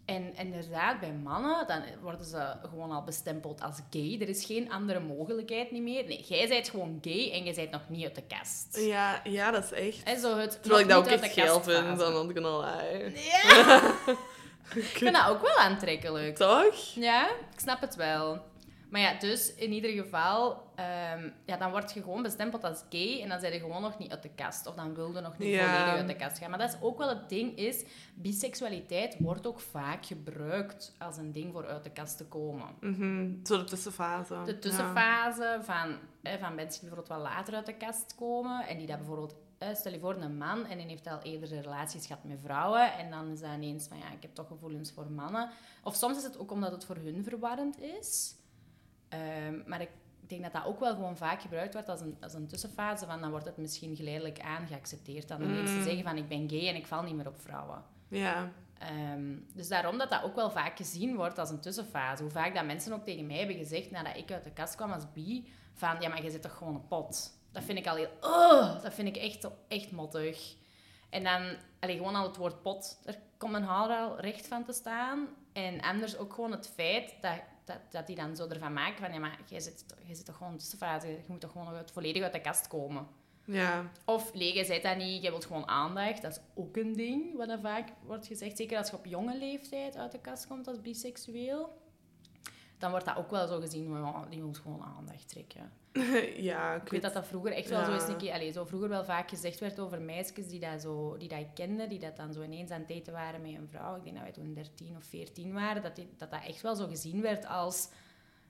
[0.06, 4.18] En inderdaad, bij mannen, dan worden ze gewoon al bestempeld als gay.
[4.22, 6.06] Er is geen andere mogelijkheid niet meer.
[6.08, 8.78] Nee, jij bent gewoon gay en je bent nog niet uit de kast.
[8.80, 10.04] Ja, ja, dat is echt...
[10.04, 12.64] En zo het Terwijl ik dat ook echt kast vind, dan ik al...
[12.64, 13.94] Ja!
[14.76, 16.36] ik vind dat ook wel aantrekkelijk.
[16.36, 16.76] Toch?
[16.96, 18.42] Ja, ik snap het wel.
[18.96, 23.22] Maar ja, dus in ieder geval, ehm, ja, dan word je gewoon bestempeld als gay
[23.22, 24.68] en dan zijn je gewoon nog niet uit de kast.
[24.68, 25.66] Of dan wilde nog niet Ja.
[25.66, 26.50] volledig uit de kast gaan.
[26.50, 31.32] Maar dat is ook wel het ding, is biseksualiteit wordt ook vaak gebruikt als een
[31.32, 32.68] ding voor uit de kast te komen.
[32.80, 33.34] Mhm.
[33.44, 34.42] Zo de tussenfase.
[34.46, 38.78] De tussenfase van, eh, van mensen die bijvoorbeeld wel later uit de kast komen en
[38.78, 39.36] die dat bijvoorbeeld,
[39.74, 43.10] stel je voor een man en die heeft al eerder relaties gehad met vrouwen en
[43.10, 45.50] dan is dat ineens van ja, ik heb toch gevoelens voor mannen.
[45.84, 48.36] Of soms is het ook omdat het voor hun verwarrend is.
[49.16, 49.90] Ehm, maar ik
[50.28, 53.22] denk dat dat ook wel gewoon vaak gebruikt wordt als een, als een tussenfase van
[53.22, 55.28] dan wordt het misschien geleidelijk aangeaccepteerd.
[55.28, 55.66] Dan Mm.
[55.84, 57.84] zeggen van ik ben gay en ik val niet meer op vrouwen.
[58.08, 58.52] Ja.
[58.80, 62.24] Ehm, dus daarom dat dat ook wel vaak gezien wordt als een tussenfase.
[62.24, 64.92] Hoe vaak dat mensen ook tegen mij hebben gezegd, nadat ik uit de kast kwam
[64.92, 67.34] als bi, van ja, maar je zit toch gewoon een pot.
[67.52, 68.10] Dat vind ik al heel...
[68.22, 70.56] Oh, dat vind ik echt, echt mottig.
[71.10, 74.64] En dan, allee, gewoon al het woord pot, daar komt mijn haar al recht van
[74.66, 75.28] te staan.
[75.54, 79.14] En anders ook gewoon het feit dat, dat, dat die dan zo ervan maken van
[79.14, 80.60] ja, maar jij zit, toch- jij zit toch gewoon
[81.04, 81.10] in.
[81.10, 83.08] Je moet toch gewoon volledig uit de kast komen.
[83.46, 83.92] Ja.
[84.06, 86.22] Of jij zei dat niet, jij wilt gewoon aandacht.
[86.22, 88.58] Dat is ook een ding wat er vaak wordt gezegd.
[88.58, 91.78] Zeker als je op jonge leeftijd uit de kast komt als biseksueel.
[92.78, 95.72] Dan wordt dat ook wel zo gezien, van, ja, die wil gewoon aandacht trekken.
[96.50, 97.86] ja, ik Ik weet dat dat vroeger echt wel Ja.
[97.86, 98.08] zo is.
[98.08, 101.40] Een keer, zo vroeger wel vaak gezegd werd over meisjes die dat, zo, die dat
[101.40, 103.96] ik kende, die dat dan zo ineens aan het daten waren met een vrouw.
[103.96, 105.82] Ik denk dat wij toen 13 of 14 waren.
[105.82, 107.90] Dat die, dat, dat echt wel zo gezien werd als...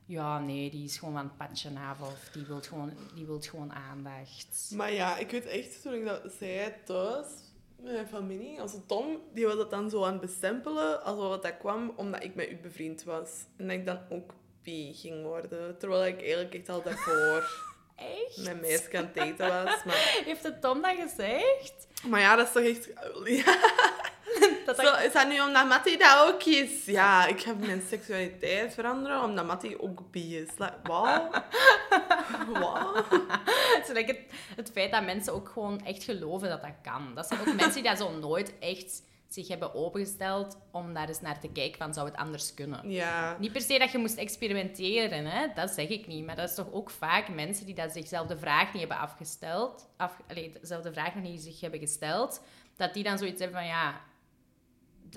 [0.08, 3.46] Ja, nee, die is gewoon van het padje af of die wil gewoon, die wilt
[3.46, 4.72] gewoon aandacht.
[4.76, 7.28] Maar ja, ik weet echt, toen ik dat zei thuis,
[7.94, 11.94] mijn familie, als Tom, die was dat dan zo aan het bestempelen, alsof dat kwam
[11.96, 13.30] omdat ik met u bevriend was.
[13.58, 15.78] En dat ik dan ook bi ging worden.
[15.78, 17.44] Terwijl ik eigenlijk echt al daarvoor
[17.96, 18.38] Echt?
[18.46, 19.84] met meisje aan het daten was.
[19.84, 19.96] Maar,
[20.26, 21.88] Heeft het Tom dat gezegd?
[22.08, 22.90] maar ja, dat is toch echt...
[23.46, 24.05] Ja,
[24.66, 26.86] Dat zo, is dat nu omdat Mattie dat ook is?
[26.86, 30.50] Ja, ik heb mijn seksualiteit veranderen omdat Mattie ook bi is.
[30.58, 31.44] Like, wat?
[32.60, 33.06] Wat?
[33.76, 34.20] Het is like het,
[34.56, 37.12] het feit dat mensen ook gewoon echt geloven dat dat kan.
[37.16, 41.22] Dat zijn ook mensen die dat zo nooit echt zich hebben opengesteld om daar eens
[41.22, 42.90] naar te kijken van zou het anders kunnen.
[42.90, 43.38] Ja.
[43.40, 45.48] Niet per se dat je moest experimenteren, hè?
[45.56, 46.26] dat zeg ik niet.
[46.26, 49.90] Maar dat is toch ook vaak mensen die dat zichzelf de vraag niet hebben afgesteld,
[49.98, 52.42] af, allee, dezelfde vraag nog niet zich hebben gesteld,
[52.76, 54.02] dat die dan zoiets hebben van ja,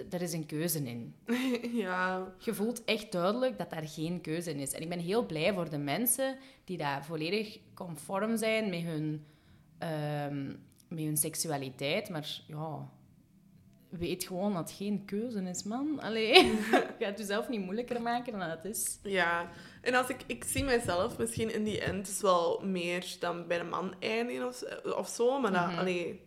[0.09, 1.15] d- er is een keuze in.
[1.73, 2.33] Ja.
[2.39, 4.73] Je voelt echt duidelijk dat daar geen keuze in is.
[4.73, 9.25] En ik ben heel blij voor de mensen die daar volledig conform zijn met hun,
[9.79, 10.47] ehm,
[10.89, 12.09] met hun seksualiteit.
[12.09, 12.89] Maar ja,
[13.89, 16.01] weet gewoon dat het geen keuze is, man.
[16.01, 18.99] Allee, je gaat jezelf niet moeilijker maken dan het is.
[19.03, 19.51] Ja,
[19.83, 23.61] en als ik, ik zie mezelf misschien in die end dus wel meer dan bij
[23.61, 24.63] een man eindigen of,
[24.97, 25.79] of zo, maar dat, Mhm.
[25.79, 26.21] allee,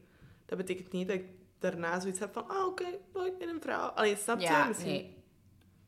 [0.45, 1.25] dat betekent niet dat ik
[1.61, 3.87] daarna zoiets heb van, ah oké, oh, ik ben een vrouw.
[3.87, 4.45] Allee, snap je?
[4.45, 5.15] Ja, misschien nee.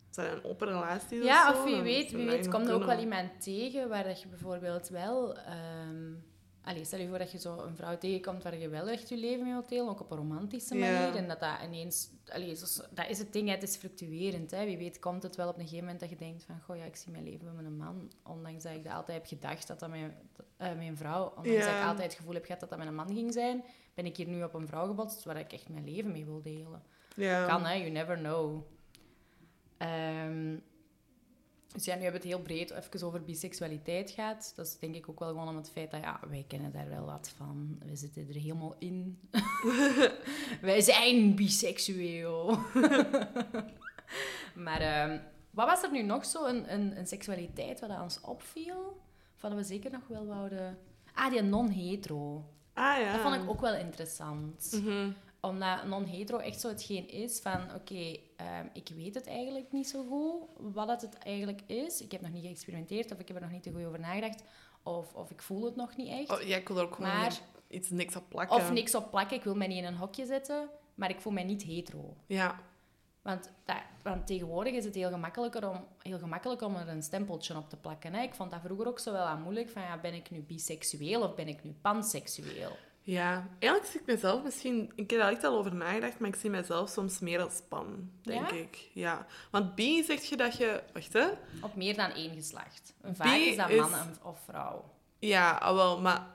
[0.09, 2.73] is dat een open relatie Ja, of zo, of wie weet, wie weet komt er
[2.73, 5.37] ook wel iemand tegen waar dat je bijvoorbeeld wel...
[5.37, 6.13] ehm
[6.65, 9.17] allee, stel je voor dat je zo een vrouw tegenkomt waar je wel echt je
[9.17, 10.99] leven mee wilt delen, ook op een romantische Ja.
[10.99, 11.15] manier.
[11.15, 12.09] En dat dat ineens...
[12.27, 14.51] Allee, zo- dat is het ding, het is fluctuerend.
[14.51, 14.65] Hè.
[14.65, 16.59] Wie weet komt het wel op een gegeven moment dat je denkt van...
[16.61, 18.11] Goh, ja, ik zie mijn leven met een man.
[18.23, 20.15] Ondanks dat ik dat altijd heb gedacht dat dat mijn,
[20.57, 21.27] eh, mijn vrouw...
[21.27, 21.87] Ondanks dat ik Ja.
[21.87, 24.27] altijd het gevoel heb gehad dat dat met een man ging zijn, ben ik hier
[24.27, 26.83] nu op een vrouw gebotst waar ik echt mijn leven mee wil delen.
[27.15, 27.45] Ja.
[27.45, 27.73] Kan, hè?
[27.73, 28.61] You never know.
[29.77, 30.55] Ehm,
[31.73, 34.53] dus ja, nu hebben we het heel breed even over biseksualiteit gaat.
[34.55, 36.89] Dat is denk ik ook wel gewoon om het feit dat, ja, wij kennen daar
[36.89, 37.81] wel wat van.
[37.85, 39.19] We zitten er helemaal in.
[40.61, 42.57] wij zijn biseksueel.
[44.65, 49.01] maar ehm, wat was er nu nog zo, een, een, een seksualiteit wat ons opviel?
[49.39, 50.77] Wat we zeker nog wel wouden...
[51.13, 52.45] Ah, die non-hetero.
[52.73, 53.11] Ah ja.
[53.11, 55.11] Dat vond ik ook wel interessant Mhm.
[55.41, 57.61] omdat non-hetero echt zo hetgeen is van...
[57.75, 62.01] Oké, ehm, ik weet het eigenlijk niet zo goed wat het, het eigenlijk is.
[62.01, 64.43] Ik heb nog niet geëxperimenteerd of ik heb er nog niet te goed over nagedacht.
[64.83, 66.31] Of, of ik voel het nog niet echt.
[66.41, 68.55] Oh, ja, ik wil er ook gewoon Maar- iets niks op plakken.
[68.57, 69.37] Of niks op plakken.
[69.37, 72.15] Ik wil mij niet in een hokje zetten, maar ik voel mij niet hetero.
[72.27, 72.59] Ja.
[73.23, 77.57] Want, dat, want tegenwoordig is het heel, gemakkelijker om, heel gemakkelijk om er een stempeltje
[77.57, 78.13] op te plakken.
[78.13, 78.21] Hè?
[78.21, 79.69] Ik vond dat vroeger ook zo wel aan moeilijk.
[79.69, 82.77] Van, ja, ben ik nu biseksueel of ben ik nu panseksueel?
[83.05, 84.91] Ja, eigenlijk zie ik mezelf misschien...
[84.95, 88.09] Ik heb er echt al over nagedacht, maar ik zie mezelf soms meer als pan,
[88.21, 88.55] denk Ja?
[88.55, 88.89] ik.
[88.93, 89.25] Ja.
[89.51, 90.83] Want bi zeg je dat je...
[90.93, 91.27] Wacht, hè.
[91.61, 92.93] Op meer dan één geslacht.
[93.01, 94.91] Een vaak is dat man of vrouw.
[95.19, 96.27] Ja, ah, wel, maar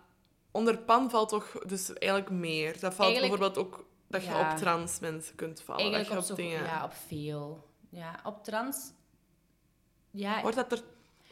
[0.50, 2.72] onder pan valt toch dus eigenlijk meer.
[2.80, 4.52] Dat valt Eigenlijk- bijvoorbeeld ook dat je Ja.
[4.52, 5.80] op trans mensen kunt vallen.
[5.92, 6.64] Eigenlijk dat je op zo, dingen...
[6.64, 7.66] ja, op veel.
[7.90, 8.92] Ja, op trans...
[10.10, 10.82] Ja, Hoort dat er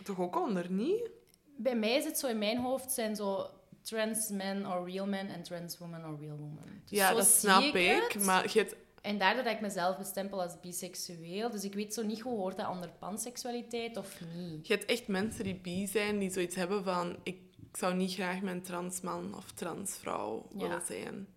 [0.05, 1.11] toch ook onder, niet?
[1.59, 3.51] bij mij is het zo in mijn hoofd zijn zo
[3.83, 6.81] trans men or real men en trans woman or real woman.
[6.85, 8.17] Dus ja, dat snap ik.
[8.25, 8.77] Maar je hebt...
[9.03, 11.51] En daardoor dat ik mezelf bestempel als biseksueel.
[11.51, 14.67] Dus ik weet zo niet hoe hoort dat onder panseksualiteit of niet.
[14.67, 17.17] Je hebt echt mensen die bi zijn, die zoiets hebben van...
[17.23, 17.41] Ik
[17.73, 20.59] zou niet graag mijn transman of transvrouw Ja.
[20.59, 21.29] willen zijn.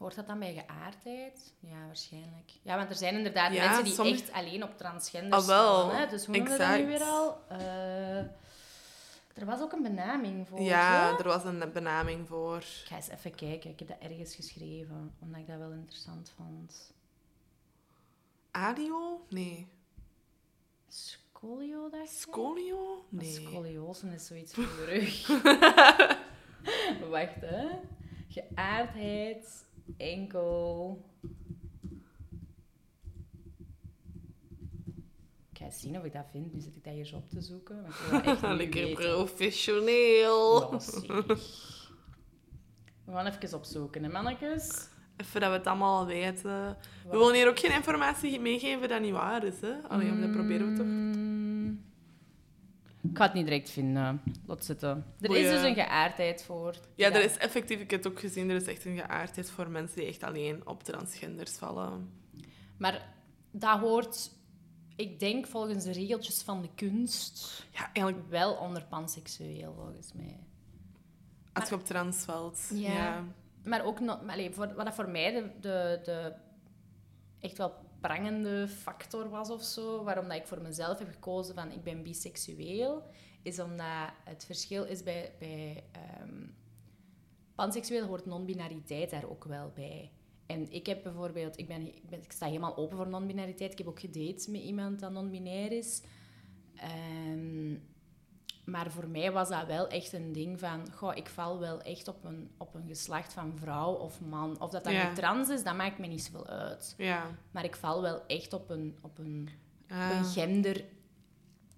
[0.00, 1.52] Hoort dat dan bij geaardheid?
[1.58, 2.50] Ja, waarschijnlijk.
[2.62, 5.80] Ja, want er zijn inderdaad Ja, mensen die echt alleen op transgenders Ah, wel.
[5.80, 5.96] vallen.
[5.96, 6.06] Hè?
[6.06, 7.38] Dus hoe noemen we dat nu weer al?
[7.48, 8.16] Eh,
[9.34, 10.60] er was ook een benaming voor.
[10.60, 11.16] Ja, hè?
[11.18, 12.56] er was een benaming voor.
[12.56, 13.70] Ik ga eens even kijken.
[13.70, 16.92] Ik heb dat ergens geschreven, omdat ik dat wel interessant vond.
[18.50, 19.24] Adio?
[19.28, 19.66] Nee.
[20.88, 22.18] Scolio, dacht ik?
[22.18, 23.04] Scolio?
[23.08, 23.32] Nee.
[23.32, 25.26] Scoliosen is zoiets voor de rug.
[27.10, 27.66] Wacht, hè.
[28.28, 29.64] Geaardheid,
[29.96, 31.04] enkel...
[35.52, 36.52] Ik ga eens zien of ik dat vind.
[36.52, 37.82] Nu zit ik dat hier zo op te zoeken.
[37.82, 39.04] Want ik wil echt Lekker weten.
[39.14, 40.70] professioneel.
[43.04, 44.88] We gaan even opzoeken, hè, mannetjes.
[45.16, 46.76] Even dat we het allemaal weten.
[47.04, 49.72] We willen hier ook geen informatie meegeven dat niet waar is, hè?
[49.88, 51.29] Alleen, dat proberen we toch.
[53.10, 54.22] Ik ga het niet direct vinden.
[54.46, 55.04] Laat zitten.
[55.20, 55.42] Er Goeie.
[55.44, 56.74] is dus een geaardheid voor.
[56.94, 59.68] Ja, er is effectief, ik heb het ook gezien, er is echt een geaardheid voor
[59.70, 62.10] mensen die echt alleen op transgenders vallen.
[62.76, 63.08] Maar
[63.50, 64.30] dat hoort,
[64.96, 70.36] ik denk volgens de regeltjes van de kunst, Ja, eigenlijk wel onder panseksueel, volgens mij.
[71.52, 72.70] als je op trans valt.
[72.74, 72.92] Ja.
[72.92, 73.24] Ja.
[73.64, 76.32] Maar ook nog, maar voor, wat dat voor mij de, de, de
[77.40, 81.70] echt wel prangende factor was of zo, waarom dat ik voor mezelf heb gekozen van
[81.70, 83.02] ik ben biseksueel,
[83.42, 86.46] is omdat het verschil is bij, bij ehm,
[87.54, 90.12] panseksueel hoort non-binariteit daar ook wel bij.
[90.46, 93.72] En ik heb bijvoorbeeld, ik, ben, ik, sta helemaal open voor non-binariteit.
[93.72, 96.02] Ik heb ook gedate met iemand dat non-binair is.
[96.76, 97.76] Ehm,
[98.64, 100.92] maar voor mij was dat wel echt een ding van...
[100.94, 104.60] Goh, ik val wel echt op een, op een geslacht van vrouw of man.
[104.60, 105.08] Of dat dan Ja.
[105.08, 106.94] nu trans is, dat maakt me niet zoveel uit.
[106.98, 107.26] Ja.
[107.50, 109.48] Maar ik val wel echt op een, op een,
[109.84, 110.10] op Ah.
[110.18, 110.84] een gender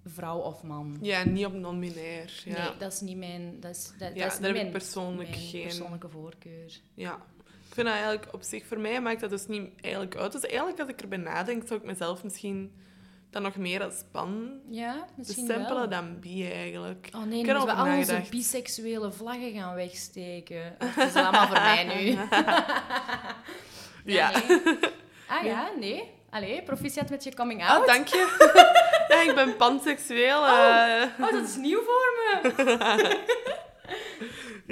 [0.05, 0.99] vrouw of man.
[1.01, 2.43] ja, niet op non-binair.
[2.45, 2.59] Ja.
[2.69, 3.61] Nee, dat is niet mijn...
[3.61, 6.09] Dat is, dat, Ja, dat is daar niet heb ik mijn, persoonlijk mijn geen- persoonlijke
[6.09, 6.81] voorkeur.
[6.95, 7.15] ja.
[7.69, 10.33] Ik vind dat eigenlijk op zich, voor mij maakt dat dus niet eigenlijk uit.
[10.33, 12.73] Dus eigenlijk, als ik erbij nadenk, zou ik mezelf misschien
[13.33, 15.89] dan nog meer als pan Ja, misschien bestempelen wel.
[15.89, 17.09] dan bi eigenlijk.
[17.17, 20.77] Oh nee, moeten we al onze biseksuele vlaggen gaan wegsteken.
[20.97, 22.19] Dat is allemaal voor mij nu.
[24.05, 24.31] Ja.
[24.49, 24.79] nee.
[25.29, 26.11] Ah ja, nee.
[26.31, 27.87] Allee, proficiat met je coming Ah, out.
[27.87, 28.37] dank je.
[29.09, 30.47] ja, ik ben panseksueel.
[30.47, 31.03] eh.
[31.21, 32.51] Oh, dat is nieuw voor me.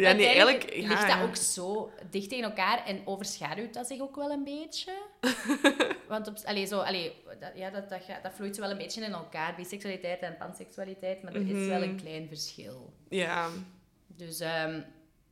[0.01, 0.75] ja, nee, eigenlijk...
[0.75, 1.23] Ja, ligt dat ja.
[1.23, 4.93] ook zo dicht tegen elkaar en overschaduwt dat zich ook wel een beetje.
[6.09, 9.05] Want op, allee, zo, allee, dat, ja, dat, dat, dat vloeit zo wel een beetje
[9.05, 11.89] in elkaar, biseksualiteit en panseksualiteit, maar er is wel Mhm.
[11.89, 12.93] een klein verschil.
[13.09, 13.49] Ja.
[14.07, 14.81] Dus ehm,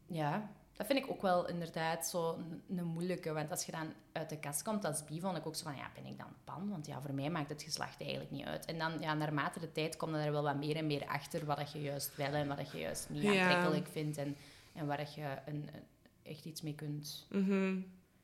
[0.06, 2.34] ja, dat vind ik ook wel inderdaad zo
[2.68, 3.32] een, een moeilijke.
[3.32, 5.76] Want als je dan uit de kast komt als bi, vond ik ook zo van,
[5.76, 6.68] ja, ben ik dan pan?
[6.70, 8.64] Want ja, voor mij maakt het geslacht eigenlijk niet uit.
[8.64, 11.56] En dan, ja, naarmate de tijd komt er wel wat meer en meer achter wat
[11.56, 13.30] dat je juist wel en wat dat je juist niet Ja.
[13.42, 14.16] aantrekkelijk vindt.
[14.16, 14.36] En,
[14.78, 15.86] en waar dat je een, een-
[16.22, 17.26] echt iets mee kunt.
[17.30, 17.80] Mhm.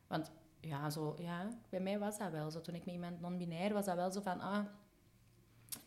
[0.07, 2.61] Want ja, zo, ja, bij mij was dat wel zo.
[2.61, 4.65] Toen ik met iemand non-binair was, dat wel zo van, ah,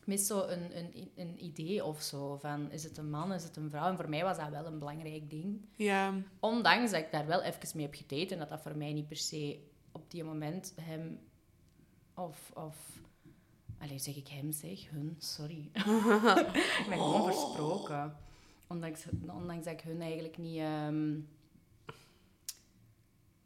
[0.00, 2.36] ik mis zo een, een, een idee of zo.
[2.36, 3.88] Van, is het een man, is het een vrouw?
[3.90, 5.66] En voor mij was dat wel een belangrijk ding.
[5.76, 6.14] Ja.
[6.40, 9.08] Ondanks dat ik daar wel even mee heb gedate en dat dat voor mij niet
[9.08, 9.60] per se
[9.92, 11.20] op die moment hem
[12.14, 12.50] of...
[12.54, 12.76] of
[13.80, 15.70] Allee, zeg ik hem, zeg hun, sorry.
[15.72, 18.16] ik ben gewoon versproken.
[18.68, 20.58] Ondanks, ondanks dat ik hun eigenlijk niet...
[20.58, 21.14] ehm,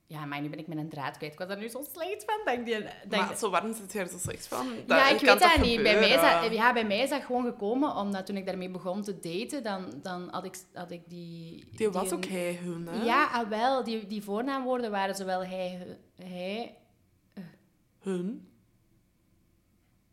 [0.06, 1.32] Ja, maar nu ben ik met een draad kwijt.
[1.32, 2.52] Ik was daar nu zo slecht van.
[2.52, 4.66] Ik die, dat Maar zo warm zit je er zo slecht van.
[4.86, 5.82] ja, ik weet dat niet.
[5.82, 6.52] Bij mij is dat, gebeuren?
[6.52, 9.92] ja, bij mij is dat gewoon gekomen omdat toen ik daarmee begon te daten, dan,
[10.02, 11.64] dan had, ik, had ik die...
[11.76, 13.02] Die was ook hij, hun, hè?
[13.04, 13.84] Ja, ah, wel.
[13.84, 16.76] Die, die voornaamwoorden waren zowel hij, hij,
[17.98, 18.48] Hun?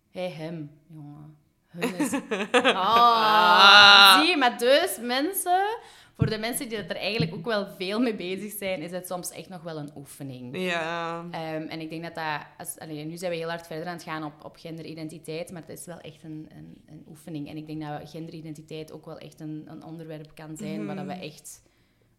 [0.09, 1.37] hij hem, jongen.
[1.69, 2.13] Hun is...
[2.51, 5.77] Oh, zie je, maar dus mensen...
[6.15, 9.29] Voor de mensen die er eigenlijk ook wel veel mee bezig zijn, is het soms
[9.29, 10.57] echt nog wel een oefening.
[10.57, 11.25] Ja.
[11.31, 12.41] Ehm, en ik denk dat dat...
[12.57, 15.61] Als, allee, nu zijn we heel hard verder aan het gaan op, op genderidentiteit, maar
[15.61, 17.49] het is wel echt een, een, een oefening.
[17.49, 21.05] En ik denk dat genderidentiteit ook wel echt een, een onderwerp kan zijn waar dat
[21.05, 21.61] we echt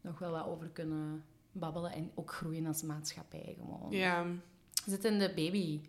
[0.01, 3.91] nog wel wat over kunnen babbelen en ook groeien als maatschappij gewoon.
[3.91, 4.27] Ja.
[4.87, 5.81] Zitten in de baby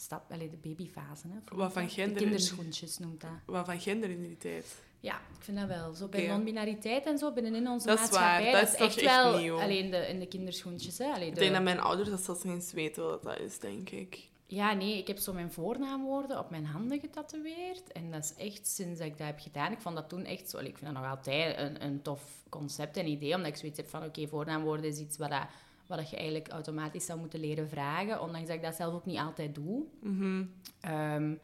[0.00, 1.26] stap, allee, de babyfase.
[1.28, 3.30] Hè, Wat van gender De is- kinderschoentjes noemt dat.
[3.46, 4.82] Wat van genderidentiteit.
[5.00, 5.94] Ja, ik vind dat wel.
[5.94, 6.30] Zo bij Oké.
[6.32, 8.42] non-binariteit en zo binnenin onze Dat is maatschappij.
[8.52, 9.60] waar, dat is toch echt echt wel nieuw.
[9.60, 10.98] alleen de, in de kinderschoentjes.
[10.98, 11.04] Hè.
[11.12, 13.58] Allee, Ik de- denk dat mijn ouders dat zelfs niet eens weten wat dat is,
[13.58, 14.28] denk ik.
[14.46, 17.92] Ja, nee, ik heb zo mijn voornaamwoorden op mijn handen getatoeëerd.
[17.92, 19.72] En dat is echt sinds dat ik dat heb gedaan.
[19.72, 20.56] Ik vond dat toen echt zo...
[20.56, 23.34] allee, Ik vind dat nog altijd een, een tof concept en idee.
[23.34, 24.04] Omdat ik zoiets heb van...
[24.04, 25.46] Oké, voornaamwoorden is iets wat, dat,
[25.90, 28.20] wat dat je eigenlijk automatisch zou moeten leren vragen.
[28.20, 29.84] Ondanks dat ik dat zelf ook niet altijd doe.
[30.00, 30.44] Mhm.
[30.80, 31.34] Ehm,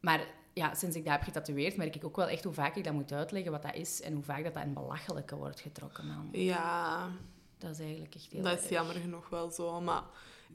[0.00, 2.84] maar ja, sinds ik dat heb getatoeëerd, merk ik ook wel echt hoe vaak ik
[2.84, 4.00] dat moet uitleggen wat dat is.
[4.00, 6.28] En hoe vaak dat, dat in belachelijke wordt getrokken, man.
[6.32, 7.10] Ja,
[7.58, 9.80] Dat is eigenlijk echt heel dat is jammer genoeg wel zo.
[9.80, 10.02] Maar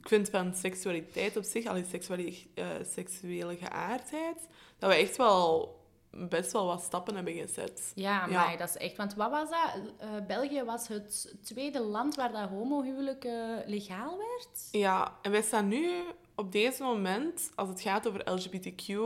[0.02, 4.48] ik vind van seksualiteit op zich, al die seksuele, eh, seksuele geaardheid,
[4.78, 5.77] dat we echt wel
[6.10, 7.92] best wel wat stappen hebben gezet.
[7.94, 8.44] Ja, Ja.
[8.44, 8.96] maar dat is echt...
[8.96, 9.80] Want wat was dat?
[9.98, 13.24] Eh, België was het tweede land waar dat homohuwelijk
[13.66, 14.68] legaal werd.
[14.70, 15.90] Ja, en wij staan nu
[16.34, 18.96] op deze moment, als het gaat over LGBTQ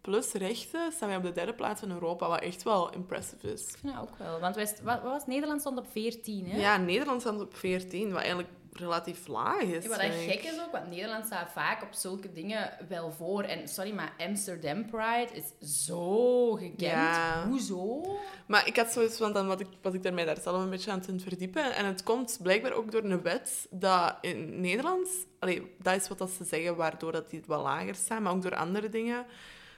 [0.00, 3.68] plus rechten, staan wij op de derde plaats van Europa, wat echt wel impressive is.
[3.68, 4.40] Ik vind dat ook wel.
[4.40, 6.58] Want wij, wat, was Nederland stond op 14, hè?
[6.58, 9.82] Ja, Nederland staat op 14, wat eigenlijk relatief laag is.
[9.82, 13.42] Ja, wat dat gek is ook, want Nederland staat vaak op zulke dingen wel voor.
[13.42, 16.80] En sorry, maar Amsterdam Pride is zo gekend.
[16.80, 17.46] Ja.
[17.48, 18.02] Hoezo?
[18.46, 20.90] Maar ik had zoiets van, dan wat ik, was ik daarmee daar zelf een beetje
[20.90, 21.74] aan het verdiepen.
[21.74, 25.08] En het komt blijkbaar ook door een wet dat in Nederland...
[25.38, 28.22] Allee, dat is wat dat ze zeggen, waardoor dat die wel lager staan.
[28.22, 29.26] Maar ook door andere dingen.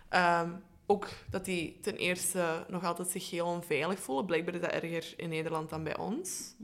[0.08, 0.50] Ehm,
[0.86, 4.26] ook dat die ten eerste nog altijd zich heel onveilig voelen.
[4.26, 6.54] Blijkbaar is dat erger in Nederland dan bij ons.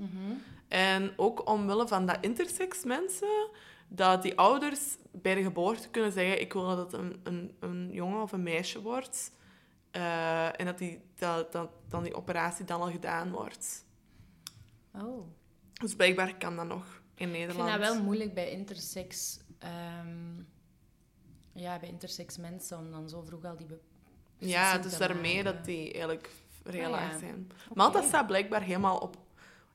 [0.69, 3.49] En ook omwille van dat intersex mensen,
[3.89, 4.81] dat die ouders
[5.13, 8.43] bij de geboorte kunnen zeggen: Ik wil dat het een, een, een jongen of een
[8.43, 9.33] meisje wordt.
[9.91, 13.85] Eh, en dat, die, dat, dat dan die operatie dan al gedaan wordt.
[14.95, 15.27] Oh.
[15.73, 17.71] Dus blijkbaar kan dat nog in Ik Nederland.
[17.71, 19.39] vind dat wel moeilijk bij intersex...
[19.59, 20.43] ehm,
[21.53, 23.67] ja, bij intersex mensen, om dan zo vroeg al die...
[24.41, 25.55] be- Ja, dus daarmee maken.
[25.55, 26.31] dat die eigenlijk
[26.71, 27.51] heel Ah, laag zijn.
[27.75, 29.17] Malta staat blijkbaar helemaal op,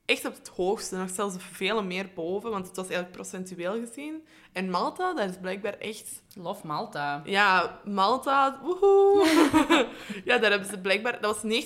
[0.06, 4.26] echt op het hoogste, nog zelfs veel meer boven, want het was eigenlijk procentueel gezien.
[4.54, 7.22] En Malta, dat is blijkbaar echt Love Malta.
[7.26, 9.26] Ja, Malta, woehoe.
[10.26, 11.22] ja, daar hebben ze blijkbaar...
[11.22, 11.66] Dat was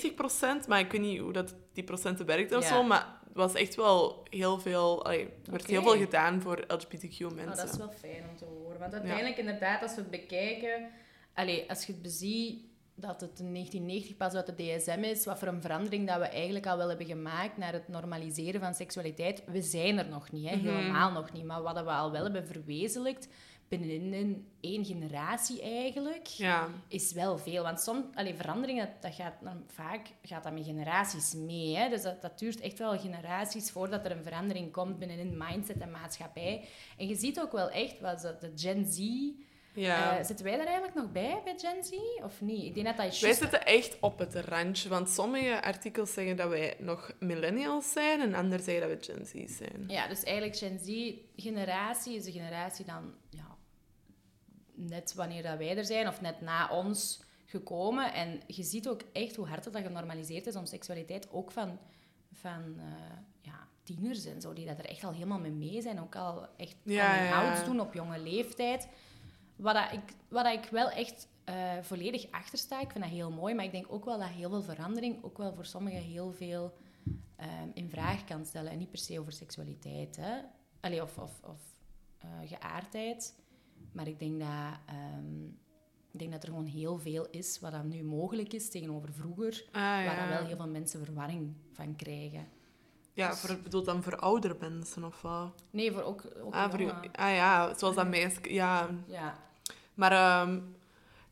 [0.64, 3.54] 90%, maar ik weet niet hoe dat die procenten werkt of zo, maar het was
[3.54, 5.04] echt wel heel veel...
[5.04, 7.48] allee, er werd heel veel gedaan voor LGBTQ-mensen.
[7.50, 8.78] Oh, dat is wel fijn om te horen.
[8.78, 10.90] Want uiteindelijk, inderdaad, als we het bekijken...
[11.34, 12.64] Allee, als je het beziet
[13.00, 16.26] dat het in 1990 pas uit de DSM is, wat voor een verandering dat we
[16.26, 19.42] eigenlijk al wel hebben gemaakt naar het normaliseren van seksualiteit.
[19.46, 20.56] We zijn er nog niet, hè?
[20.56, 20.66] Mhm.
[20.66, 21.44] helemaal nog niet.
[21.44, 23.28] Maar wat we al wel hebben verwezenlijkt,
[23.70, 27.62] binnen één generatie eigenlijk, Ja, is wel veel.
[27.62, 31.76] Want soms, allee, veranderingen, dat, gaat dan vaak gaat dat met generaties mee.
[31.76, 31.88] Hè?
[31.88, 35.90] Dus dat, dat duurt echt wel generaties voordat er een verandering komt binnen mindset en
[35.90, 36.64] maatschappij.
[36.98, 38.98] En je ziet ook wel echt, wat de Gen Z...
[39.80, 40.18] ja.
[40.18, 41.90] eh, zitten wij daar eigenlijk nog bij, bij Gen Z?
[42.22, 42.64] Of niet?
[42.64, 46.36] Ik denk dat dat is wij zitten echt op het randje, want sommige artikels zeggen
[46.36, 49.84] dat wij nog millennials zijn en anderen zeggen dat we Gen Z zijn.
[49.86, 53.14] Ja, dus eigenlijk Gen Z-generatie is de generatie dan...
[53.30, 53.56] Ja,
[54.74, 57.20] net wanneer dat wij er zijn, of net na ons
[57.50, 58.12] gekomen.
[58.12, 61.78] En je ziet ook echt hoe hard dat dat genormaliseerd is om seksualiteit ook van,
[62.32, 66.00] van eh, ja, tieners en zo, die dat er echt al helemaal mee mee zijn.
[66.00, 68.88] Ook al echt Ja, outs doen op jonge leeftijd.
[69.60, 73.12] Wat, dat ik, wat dat ik wel echt eh, volledig achter sta, ik vind dat
[73.12, 76.00] heel mooi, maar ik denk ook wel dat heel veel verandering ook wel voor sommigen
[76.00, 76.74] heel veel
[77.36, 78.72] ehm, in vraag kan stellen.
[78.72, 80.38] En niet per se over seksualiteit, hè.
[80.80, 81.60] Allee, of, of, of
[82.18, 83.34] eh, geaardheid.
[83.92, 84.48] Maar ik denk, dat,
[84.86, 85.44] ehm,
[86.10, 89.64] ik denk dat er gewoon heel veel is wat dan nu mogelijk is tegenover vroeger.
[89.72, 92.48] Ah, Waar dan wel heel veel mensen verwarring van krijgen.
[93.12, 95.64] Ja, voor, bedoel dan voor oudere mensen of wat?
[95.70, 98.52] Nee, voor ook, ook Ah, voor, ah ja, zoals dat meisje...
[98.54, 99.38] Ja, Ja,
[99.94, 100.58] Maar ehm,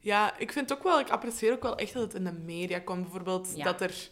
[0.01, 2.79] ja, ik vind ook wel, ik apprecieer ook wel echt dat het in de media
[2.79, 3.03] komt.
[3.03, 3.65] Bijvoorbeeld Ja.
[3.65, 4.09] dat er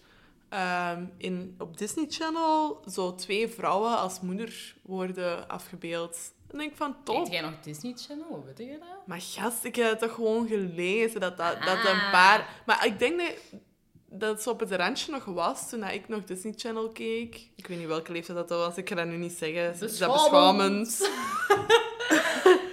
[0.49, 6.19] ehm, in, op Disney Channel zo twee vrouwen als moeder worden afgebeeld.
[6.49, 7.27] Dan denk ik van, Kijk top.
[7.33, 8.27] jij nog Disney Channel?
[8.29, 9.07] Hoe weet je dat?
[9.07, 12.11] Maar gast, ik heb het toch gewoon gelezen dat, dat, dat een Ah.
[12.13, 12.63] paar...
[12.67, 13.61] Maar ik denk dat,
[14.09, 17.49] dat het zo op het randje nog was toen ik nog Disney Channel keek.
[17.57, 19.73] Ik weet niet welke leeftijd dat was, ik ga dat nu niet zeggen.
[19.89, 21.11] Is dat Beschamend.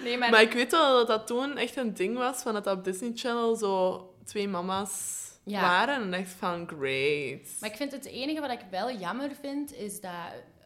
[0.03, 0.29] Nee, maar...
[0.29, 2.83] Maar ik weet wel dat dat toen echt een ding was, van dat dat op
[2.83, 5.61] Disney Channel zo twee mama's Ja.
[5.61, 6.01] waren.
[6.01, 7.47] En ik van, great.
[7.59, 10.11] Maar ik vind het enige wat ik wel jammer vind, is dat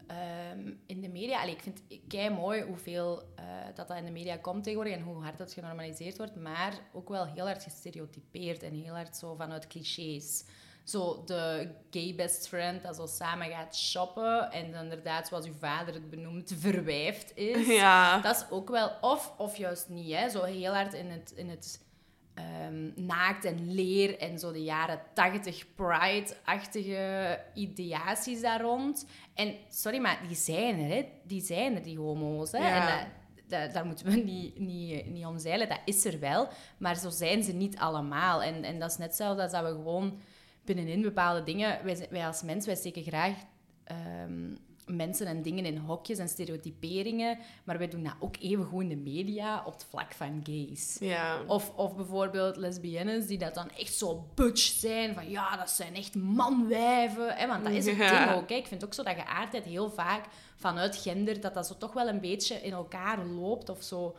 [0.07, 1.41] ehm, in de media...
[1.41, 4.95] Allee, ik vind het kei mooi hoeveel eh, dat dat in de media komt tegenwoordig
[4.97, 9.17] en hoe hard dat genormaliseerd wordt, maar ook wel heel hard gestereotypeerd en heel hard
[9.17, 10.43] zo vanuit clichés.
[10.89, 15.93] Zo de gay best friend dat zo samen gaat shoppen en inderdaad, zoals uw vader
[15.93, 17.67] het benoemt, verwijfd is.
[17.67, 18.21] Ja.
[18.21, 20.29] Dat is ook wel, of, of juist niet, hè.
[20.29, 21.85] zo heel hard in het, in het
[22.33, 29.05] ehm, naakt en leer en zo de jaren tachtig pride-achtige ideaties daar rond.
[29.33, 31.05] En sorry, maar die zijn er, hè.
[31.23, 32.51] die zijn er, die homo's.
[32.51, 32.57] Hè.
[32.57, 32.99] Ja.
[32.99, 36.47] En dat, dat- daar moeten we niet, niet, niet om zeilen, dat is er wel.
[36.77, 38.43] Maar zo zijn ze niet allemaal.
[38.43, 40.19] En, en dat is net hetzelfde als dat we gewoon
[40.67, 41.79] binnenin bepaalde dingen...
[41.83, 43.35] Wij, wij als mens, wij steken graag
[43.83, 44.55] ehm,
[44.87, 47.37] mensen en dingen in hokjes en stereotyperingen.
[47.63, 50.97] Maar wij doen dat ook even goed in de media op het vlak van gays.
[50.99, 51.41] Ja.
[51.47, 55.13] Of, of bijvoorbeeld lesbiennes die dat dan echt zo butch zijn.
[55.13, 57.35] Van ja, dat zijn echt manwijven.
[57.35, 57.47] Hè?
[57.47, 58.25] Want dat is het Ja.
[58.25, 58.49] ding ook.
[58.49, 58.55] Hè?
[58.55, 61.41] Ik vind ook zo dat geaardheid heel vaak vanuit gender...
[61.41, 63.69] dat dat zo toch wel een beetje in elkaar loopt.
[63.69, 64.17] Of zo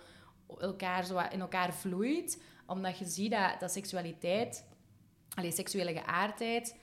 [0.61, 2.43] elkaar zo in elkaar vloeit.
[2.67, 4.65] Omdat je ziet dat, dat seksualiteit...
[5.39, 6.77] Allee, seksuele geaardheid...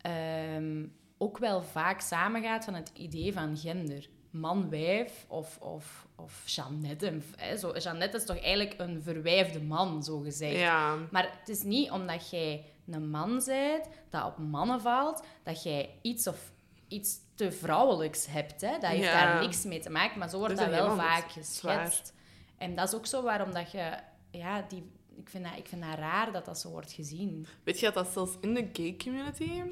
[0.00, 0.86] ehm,
[1.18, 4.08] ook wel vaak samengaat van het idee van gender.
[4.30, 7.18] Man-wijf of, of, of Jeannette.
[7.36, 7.56] Hè?
[7.56, 10.56] Zo, Jeannette is toch eigenlijk een verwijfde man, zo gezegd.
[10.58, 10.96] Ja.
[11.10, 15.98] Maar het is niet omdat jij een man bent, dat op mannen valt, dat jij
[16.02, 16.52] iets of
[16.88, 18.60] iets te vrouwelijks hebt.
[18.60, 18.70] Hè?
[18.78, 19.32] Dat heeft Ja.
[19.32, 21.78] daar niks mee te maken, maar zo wordt Dat wel vaak zwaar.
[21.86, 22.14] geschetst.
[22.58, 23.96] En dat is ook zo waarom dat je...
[24.30, 27.46] Ja, die, ik, vind dat, ik vind dat raar dat dat zo wordt gezien.
[27.64, 29.62] Weet je dat dat zelfs in de gay community...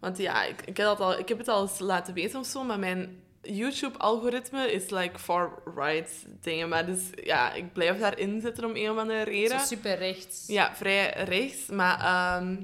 [0.00, 2.46] Want ja, ik, ik, heb, dat al, ik heb het al eens laten weten of
[2.46, 6.68] zo, maar mijn YouTube-algoritme is like far-right dingen.
[6.68, 9.60] Maar dus ja, ik blijf daarin zitten om een of andere Zo reden.
[9.60, 10.46] super rechts.
[10.46, 11.66] Ja, vrij rechts.
[11.66, 12.56] Maar ehm,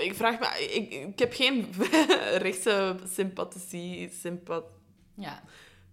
[0.00, 0.74] ik vraag me...
[0.74, 1.72] Ik, ik heb geen
[2.46, 4.10] rechtse sympathie...
[4.20, 4.64] Sympath...
[5.14, 5.42] Ja,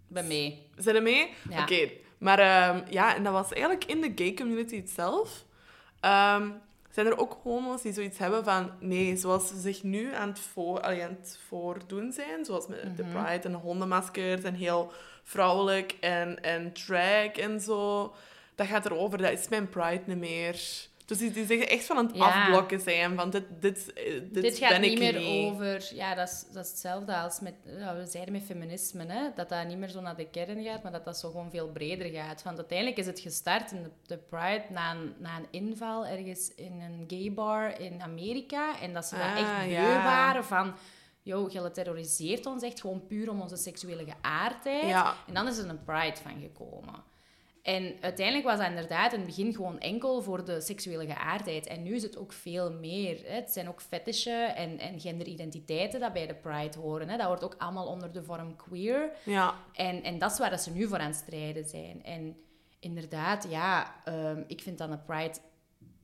[0.08, 0.58] bij mij.
[0.78, 1.34] Zijn er mee?
[1.50, 1.62] Ja.
[1.62, 1.90] Oké.
[2.20, 5.44] Maar ehm, ja, en dat was eigenlijk in de gay community zelf.
[6.00, 6.50] Ehm,
[6.92, 8.72] zijn er ook homo's die zoiets hebben van...
[8.80, 12.98] Nee, zoals ze zich nu aan het, voor, allee, aan het voordoen zijn, zoals met
[12.98, 13.12] de Mhm.
[13.24, 14.92] pride en de hondenmaskers en heel
[15.24, 18.14] vrouwelijk en, en drag en zo.
[18.56, 20.62] Dat gaat erover, dat is mijn pride niet meer.
[21.10, 22.26] Dus die, die zeggen echt van aan het Ja.
[22.42, 25.52] afblokken zijn van dit, dit, eh, dit, Dit gaat ben niet ik meer niet.
[25.52, 25.90] over...
[25.96, 27.54] Ja, dat is, dat is hetzelfde als met...
[27.78, 29.22] Ja, we zeiden met feminisme, hè.
[29.36, 31.68] Dat dat niet meer zo naar de kern gaat, maar dat dat zo gewoon veel
[31.72, 32.44] breder gaat.
[32.44, 36.56] Want uiteindelijk is het gestart in de, de Pride na een, na een inval ergens
[36.56, 38.80] in een gay bar in Amerika.
[38.80, 40.04] En dat ze daar Ah, echt beu ja.
[40.04, 40.74] waren van...
[41.22, 44.88] Yo, je terroriseert ons echt gewoon puur om onze seksuele geaardheid.
[44.88, 45.16] Ja.
[45.28, 47.04] En dan is er een Pride van gekomen.
[47.76, 51.68] En uiteindelijk was dat inderdaad in het begin gewoon enkel voor de seksuele geaardheid.
[51.68, 53.22] En nu is het ook veel meer.
[53.26, 53.34] Hè.
[53.34, 57.10] Het zijn ook fetishen en, en genderidentiteiten dat bij de Pride horen.
[57.10, 57.18] Hè.
[57.18, 59.12] Dat wordt ook allemaal onder de vorm queer.
[59.26, 59.56] Ja.
[59.74, 62.04] En, en dat is waar dat ze nu voor aan het strijden zijn.
[62.04, 62.38] En
[62.80, 65.38] inderdaad, ja, ehm, ik vind dat een Pride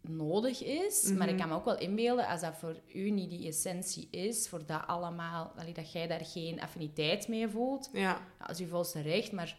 [0.01, 1.11] nodig is.
[1.17, 4.49] Maar ik kan me ook wel inbeelden, als dat voor u niet die essentie is,
[4.49, 7.99] voor dat allemaal, allee, dat jij daar geen affiniteit mee voelt, Ja.
[8.01, 9.57] ja, dat is uw volste recht, maar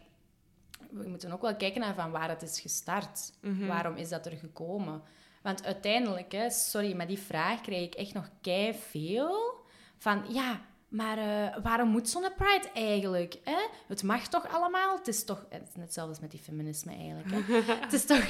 [0.89, 3.31] we moeten ook wel kijken naar van waar het is gestart.
[3.41, 3.67] Mhm.
[3.67, 5.01] Waarom is dat er gekomen?
[5.41, 9.65] Want uiteindelijk, hè, sorry, maar die vraag krijg ik echt nog kei veel.
[9.97, 13.35] Van ja, maar eh, waarom moet zo'n pride eigenlijk?
[13.43, 13.57] Hè?
[13.87, 14.97] Het mag toch allemaal?
[14.97, 15.45] Het is toch...
[15.49, 17.47] Het is net hetzelfde als met die feminisme eigenlijk.
[17.47, 17.73] Hè?
[17.85, 18.25] het, is toch,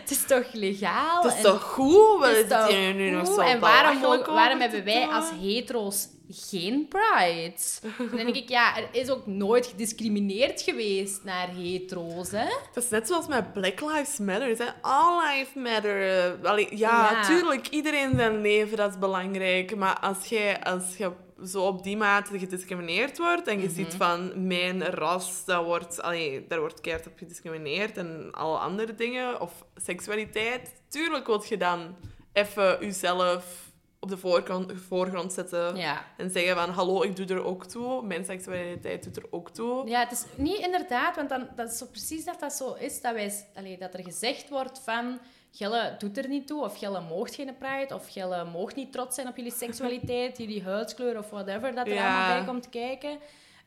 [0.00, 1.22] het is toch legaal?
[1.22, 2.18] Het is en- toch goed?
[2.18, 3.34] Wat het is is toch het hier nu nog goed?
[3.34, 7.54] zo En waarom, waarom hebben wij als hetero's geen pride?
[7.98, 12.46] Dan denk ik, ja, er is ook nooit gediscrimineerd geweest naar hetero's, hè?
[12.74, 14.58] Dat is net zoals met Black Lives Matter.
[14.58, 14.64] Hè?
[14.80, 16.24] All lives matter.
[16.42, 17.24] Eh, Allee, ja, Ja.
[17.24, 19.76] tuurlijk, iedereen zijn leven, dat is belangrijk.
[19.76, 21.10] Maar als jij als je
[21.46, 23.74] zo op die mate gediscrimineerd wordt en je Mhm.
[23.74, 28.94] ziet van mijn ras, dat wordt, allee, daar wordt keihard op gediscrimineerd en alle andere
[28.94, 31.96] dingen, of seksualiteit, tuurlijk wil je dan
[32.32, 33.70] even jezelf
[34.00, 36.04] op de voorgrond, voorgrond zetten Ja.
[36.16, 39.88] en zeggen van hallo, ik doe er ook toe, mijn seksualiteit doet er ook toe.
[39.88, 43.00] Ja, het is niet inderdaad, want dan, dat is zo precies dat dat zo is,
[43.00, 45.18] dat, wij, allee, dat er gezegd wordt van...
[45.54, 49.14] Gelle doet er niet toe, of Gelle moogt geen pride, of Gelle moogt niet trots
[49.14, 52.02] zijn op jullie seksualiteit, jullie huidskleur of whatever dat er Ja.
[52.18, 53.18] allemaal bij komt kijken.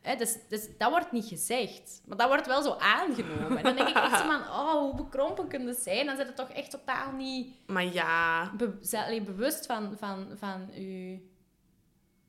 [0.02, 2.02] Hè, dus, dus dat wordt niet gezegd.
[2.06, 3.56] Maar dat wordt wel zo aangenomen.
[3.56, 6.06] En dan denk ik echt zo van, oh, hoe bekrompen kunnen ze zijn?
[6.06, 10.70] Dan zijn het toch echt totaal niet Maar ja, be- ze- bewust van, van, van
[10.74, 11.18] uw...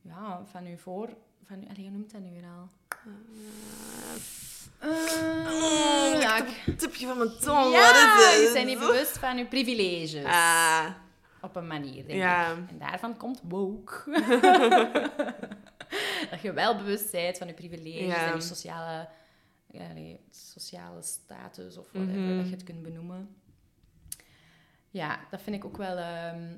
[0.02, 1.10] Ja, van uw voor...
[1.48, 2.70] Van allee, hoe noemt dat nu weer al?
[4.80, 7.88] Eh, ja, ik- het tipje van mijn tong, ja,
[8.32, 10.24] je bent niet bewust van uw privileges.
[10.24, 10.86] Ah,
[11.42, 12.52] Op een manier, denk Ja.
[12.52, 12.70] ik.
[12.70, 14.04] En daarvan komt woke.
[16.32, 18.28] dat je wel bewust bent van je privileges Ja.
[18.30, 19.10] en je sociale,
[19.72, 19.84] ja,
[20.32, 22.38] sociale status of whatever Mhm.
[22.38, 23.36] dat je het kunt benoemen.
[24.90, 25.98] Ja, dat vind ik ook wel...
[25.98, 26.56] ehm,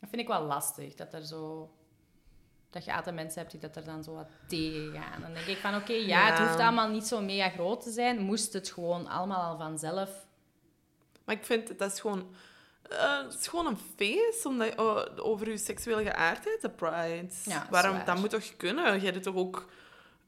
[0.00, 1.70] Dat vind ik wel lastig, dat er zo...
[2.70, 5.20] Dat je altijd mensen hebt die dat er dan zo wat tegen gaan.
[5.22, 8.18] Dan denk ik van, oké, ja, het hoeft allemaal niet zo mega groot te zijn.
[8.20, 10.10] Moest het gewoon allemaal al vanzelf...
[11.24, 12.34] Maar ik vind, dat is gewoon...
[12.88, 17.26] eh, het is gewoon een feest omdat, je- oh, over je seksuele geaardheid, de Pride.
[17.44, 18.04] Ja, Waarom, waar.
[18.04, 19.00] dat moet toch kunnen?
[19.00, 19.68] Jij doet toch ook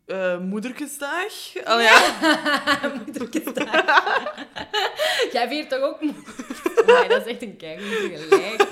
[0.06, 1.32] eh moederkesdag?
[1.64, 2.00] Al ja.
[5.32, 6.00] Jij viert toch ook...
[6.86, 8.68] Nee, dat is echt een keigoed vergelijking.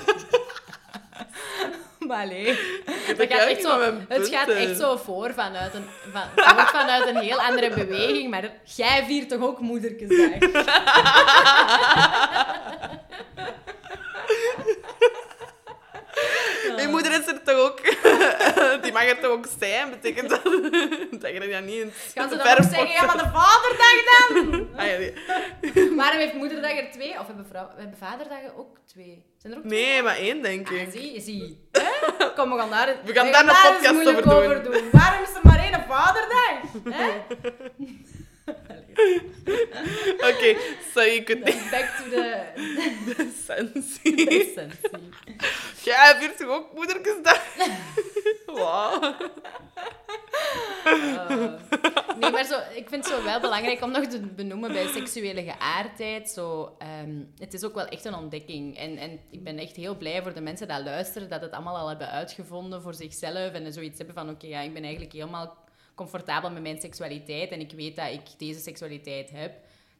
[2.11, 2.45] Maar nee.
[3.07, 6.21] Dat Dat gaat echt zo, mijn het gaat echt zo voor vanuit een, van,
[6.67, 10.29] vanuit een heel andere beweging, maar jij viert toch ook moederkesdag?
[16.75, 17.79] Mijn moeder is er toch ook...
[18.83, 19.89] Die mag er toch ook zijn?
[19.89, 20.43] Betekent dat
[21.21, 24.67] dat je dat niet in Gaan ze dan ook zeggen, ja, maar de vaderdag dan?
[24.77, 25.13] Ah, ja, nee.
[25.95, 27.19] Waarom heeft moederdag er twee?
[27.19, 29.23] Of hebben, vrouw, hebben vaderdagen ook twee?
[29.37, 29.83] Zijn er ook twee?
[29.85, 30.91] nee, maar één, denk Ah, ik.
[30.91, 31.67] zie, zie.
[31.71, 32.00] Hè?
[32.41, 34.89] Kom, we gaan daar, We gaan daar een podcast moeilijk over doen.
[34.91, 36.61] Waarom is er maar één vaderdag?
[36.97, 37.09] Hè?
[40.29, 40.55] Oké,
[40.93, 41.69] so je niet...
[41.71, 44.15] Back to the, Sensie.
[44.25, 45.09] the essentie.
[45.83, 47.41] Jij viert toch ook moederkesdag?
[48.45, 49.15] Wauw.
[50.85, 51.53] Uh,
[52.19, 55.43] nee, maar zo, ik vind het zo wel belangrijk om nog te benoemen bij seksuele
[55.43, 56.29] geaardheid.
[56.29, 58.77] Zo, ehm, het is ook wel echt een ontdekking.
[58.77, 61.77] En, en ik ben echt heel blij voor de mensen die luisteren, dat het allemaal
[61.77, 63.51] al hebben uitgevonden voor zichzelf.
[63.51, 65.57] En zoiets hebben van, oké, ja, ik ben eigenlijk helemaal
[66.01, 67.51] comfortabel met mijn seksualiteit.
[67.51, 69.53] En ik weet dat ik deze seksualiteit heb.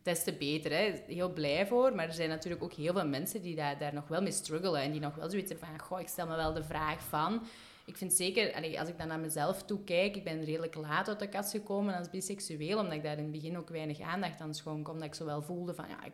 [0.04, 1.02] Des te beter, hè.
[1.08, 1.96] Heel blij voor.
[1.96, 4.82] Maar er zijn natuurlijk ook heel veel mensen die daar, daar nog wel mee struggelen.
[4.82, 7.42] En die nog wel zoiets hebben van, goh, ik stel me wel de vraag van...
[7.86, 11.20] Ik vind zeker, als ik dan naar mezelf toe kijk, ik ben redelijk laat uit
[11.20, 14.56] de kast gekomen als biseksueel, omdat ik daar in het begin ook weinig aandacht aan
[14.56, 16.14] schonk, omdat ik zo wel voelde van, ja, ik...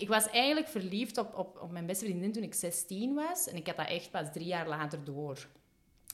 [0.00, 3.56] Ik was eigenlijk verliefd op, op, op mijn beste vriendin toen ik 16 was, en
[3.56, 5.46] ik had dat echt pas drie jaar later door.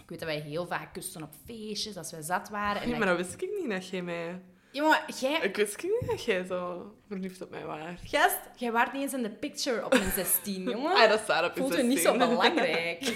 [0.05, 2.83] Ik weet dat wij heel vaak kusten op feestjes, als wij zat waren.
[2.83, 4.41] En Nee, maar dat wist ik niet dat jij mij...
[4.71, 5.41] Ja, maar jij...
[5.41, 7.79] Ik wist niet dat jij zo verliefd op mij was.
[8.05, 10.95] Gast, jij waart niet eens in de picture op mijn 16, jongen.
[10.95, 12.29] Ah, dat staat op je Voelt je niet zo 16.
[12.29, 13.01] belangrijk.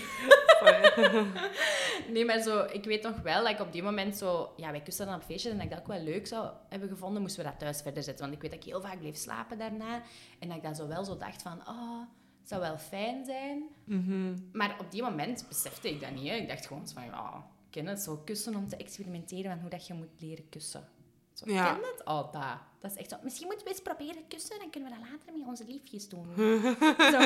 [2.13, 4.53] Nee, maar zo, ik weet nog wel dat ik op die moment zo...
[4.57, 6.89] Ja, wij kusten dan op feestjes en dat ik dat ook wel leuk zou hebben
[6.89, 8.25] gevonden, moesten we dat thuis verder zetten.
[8.25, 10.03] Want ik weet dat ik heel vaak bleef slapen daarna.
[10.39, 11.61] En dat ik dan zo wel zo dacht van...
[11.69, 12.01] Oh,
[12.49, 13.63] zou wel fijn zijn.
[13.85, 14.37] Mhm.
[14.53, 16.29] Maar op die moment besefte ik dat niet.
[16.29, 16.35] Hè.
[16.35, 17.05] Ik dacht gewoon van...
[17.05, 20.89] Ja, ken het, zo kussen om te experimenteren van hoe dat je moet leren kussen.
[21.33, 21.73] Zo, Ja.
[21.73, 22.03] ken het?
[22.05, 22.59] Oh, dat.
[22.81, 23.17] Dat is echt zo...
[23.23, 26.27] Misschien moeten we eens proberen kussen, dan kunnen we dat later met onze liefjes doen.
[27.13, 27.19] zo,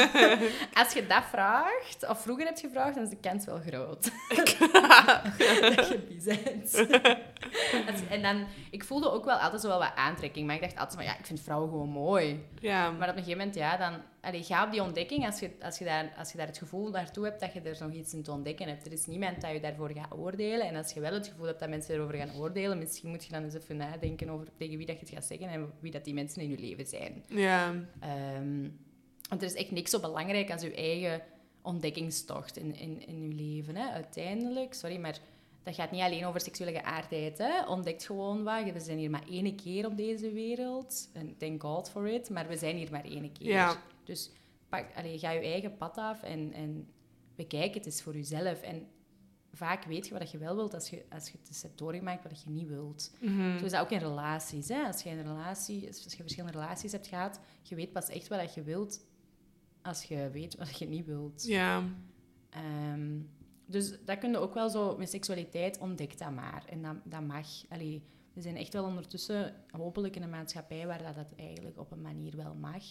[0.80, 4.04] als je dat vraagt, of vroeger hebt gevraagd, dan is de kans wel groot.
[5.76, 6.74] dat je bi bent.
[8.08, 8.46] En dan...
[8.70, 11.04] Ik voelde ook wel altijd zo wel wat aantrekking, maar ik dacht altijd van...
[11.04, 12.44] Ja, ik vind vrouwen gewoon mooi.
[12.60, 12.90] Ja.
[12.90, 14.00] Maar op een gegeven moment, ja, dan...
[14.20, 16.90] Allee, ga op die ontdekking als je, als, je daar, als je daar het gevoel
[16.90, 18.86] naartoe hebt dat je er nog iets in te ontdekken hebt.
[18.86, 20.66] Er is niemand dat je daarvoor gaat oordelen.
[20.66, 23.32] En als je wel het gevoel hebt dat mensen erover gaan oordelen, misschien moet je
[23.32, 26.04] dan eens even nadenken over tegen wie dat je het gaat zeggen en wie dat
[26.04, 27.24] die mensen in je leven zijn.
[27.28, 27.74] Ja.
[28.00, 28.68] Ehm,
[29.28, 31.22] want er is echt niks zo belangrijk als je eigen
[31.62, 33.76] ontdekkingstocht in, in, in je leven.
[33.76, 33.90] Hè?
[33.90, 35.18] Uiteindelijk, sorry, maar
[35.62, 37.38] dat gaat niet alleen over seksuele geaardheid.
[37.38, 37.66] Hè?
[37.66, 38.72] Ontdekt gewoon wat.
[38.72, 41.10] We zijn hier maar één keer op deze wereld.
[41.12, 42.30] En thank God for it.
[42.30, 43.50] Maar we zijn hier maar één keer.
[43.50, 43.82] Ja.
[44.04, 44.30] Dus
[44.68, 46.88] pak, allee, ga je eigen pad af en, en
[47.34, 48.62] bekijk het eens voor jezelf.
[48.62, 48.86] En
[49.52, 52.42] vaak weet je wat je wel wilt als je, als je het hebt doorgemaakt wat
[52.42, 53.12] je niet wilt.
[53.20, 53.58] Mhm.
[53.58, 54.68] Zo is dat ook in relaties.
[54.68, 54.82] Hè?
[54.86, 58.54] Als je een relatie, als je verschillende relaties hebt gehad, je weet pas echt wat
[58.54, 59.04] je wilt
[59.82, 61.44] als je weet wat je niet wilt.
[61.46, 61.84] Ja.
[62.50, 63.20] Ehm,
[63.66, 66.64] dus dat kun je ook wel zo met seksualiteit ontdekt dat maar.
[66.68, 67.46] En dat, dat mag.
[67.68, 71.90] Allee, we zijn echt wel ondertussen hopelijk in een maatschappij waar dat, dat eigenlijk op
[71.90, 72.82] een manier wel mag.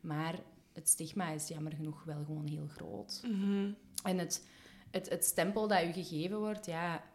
[0.00, 0.40] Maar
[0.72, 3.22] het stigma is jammer genoeg wel gewoon heel groot.
[3.30, 3.72] Mhm.
[4.02, 4.48] En het,
[4.94, 7.12] het, het stempel dat u gegeven wordt, ja...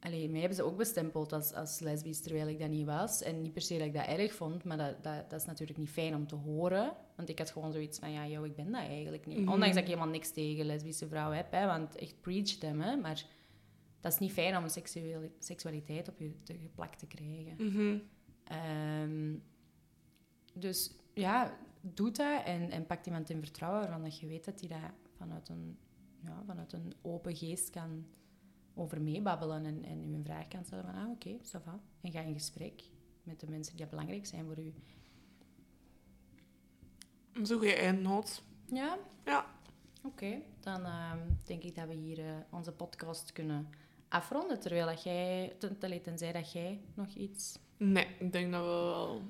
[0.00, 3.22] Allee, mij hebben ze ook bestempeld als, als lesbisch, terwijl ik dat niet was.
[3.22, 5.78] En niet per se dat ik dat erg vond, maar dat, dat, dat is natuurlijk
[5.78, 6.92] niet fijn om te horen.
[7.16, 9.38] Want ik had gewoon zoiets van, ja, joh, ik ben dat eigenlijk niet.
[9.38, 9.48] Mhm.
[9.48, 12.96] Ondanks dat ik helemaal niks tegen lesbische vrouwen heb, hè, want echt preach them, hè.
[12.96, 13.24] Maar
[14.00, 17.54] dat is niet fijn om seksuele, seksualiteit op je te, geplakt te krijgen.
[17.58, 17.98] Mhm.
[18.44, 19.34] Ehm,
[20.54, 24.60] dus ja, doe dat en, en pak iemand in vertrouwen waarvan dat je weet dat
[24.60, 25.78] hij dat vanuit een,
[26.24, 28.06] ja, vanuit een open geest kan
[28.74, 31.80] over meebabbelen en, en u een vraag kan stellen van, ah, oké, ça va.
[32.00, 32.82] En ga in gesprek
[33.22, 34.74] met de mensen die belangrijk zijn voor u.
[37.42, 38.42] Zo'n goede eindnoot.
[38.66, 38.98] Ja?
[39.24, 39.46] Ja.
[40.04, 43.68] Oké, dan ehm, denk ik dat we hier eh, onze podcast kunnen
[44.08, 47.58] afronden, terwijl dat jij, ten- tenzij dat jij nog iets...
[47.76, 49.22] Nee, ik denk dat we wel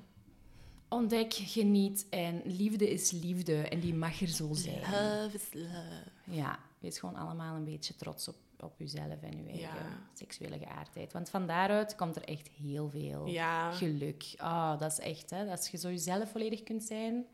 [0.89, 4.79] Ontdek, geniet en liefde is liefde en die mag er zo zijn.
[4.81, 6.03] Love is love.
[6.23, 9.99] Ja, wees gewoon allemaal een beetje trots op, op jezelf en je eigen Ja.
[10.13, 11.13] seksuele geaardheid.
[11.13, 13.71] Want van daaruit komt er echt heel veel Ja.
[13.71, 14.33] geluk.
[14.37, 15.51] Ah, dat is echt, hè.
[15.51, 17.25] Als je zo jezelf volledig kunt zijn,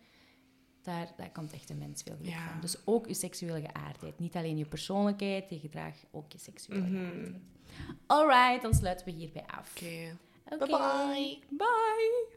[0.81, 2.49] daar, daar komt echt een mens veel geluk Ja.
[2.51, 2.61] van.
[2.61, 4.19] Dus ook je seksuele geaardheid.
[4.19, 6.95] Niet alleen je persoonlijkheid, je gedrag, ook je seksuele Mhm.
[6.95, 7.41] geaardheid.
[8.05, 9.71] Alright, dan sluiten we hierbij af.
[9.75, 10.17] Oké.
[10.49, 11.39] Bye-bye.
[11.49, 12.36] Bye.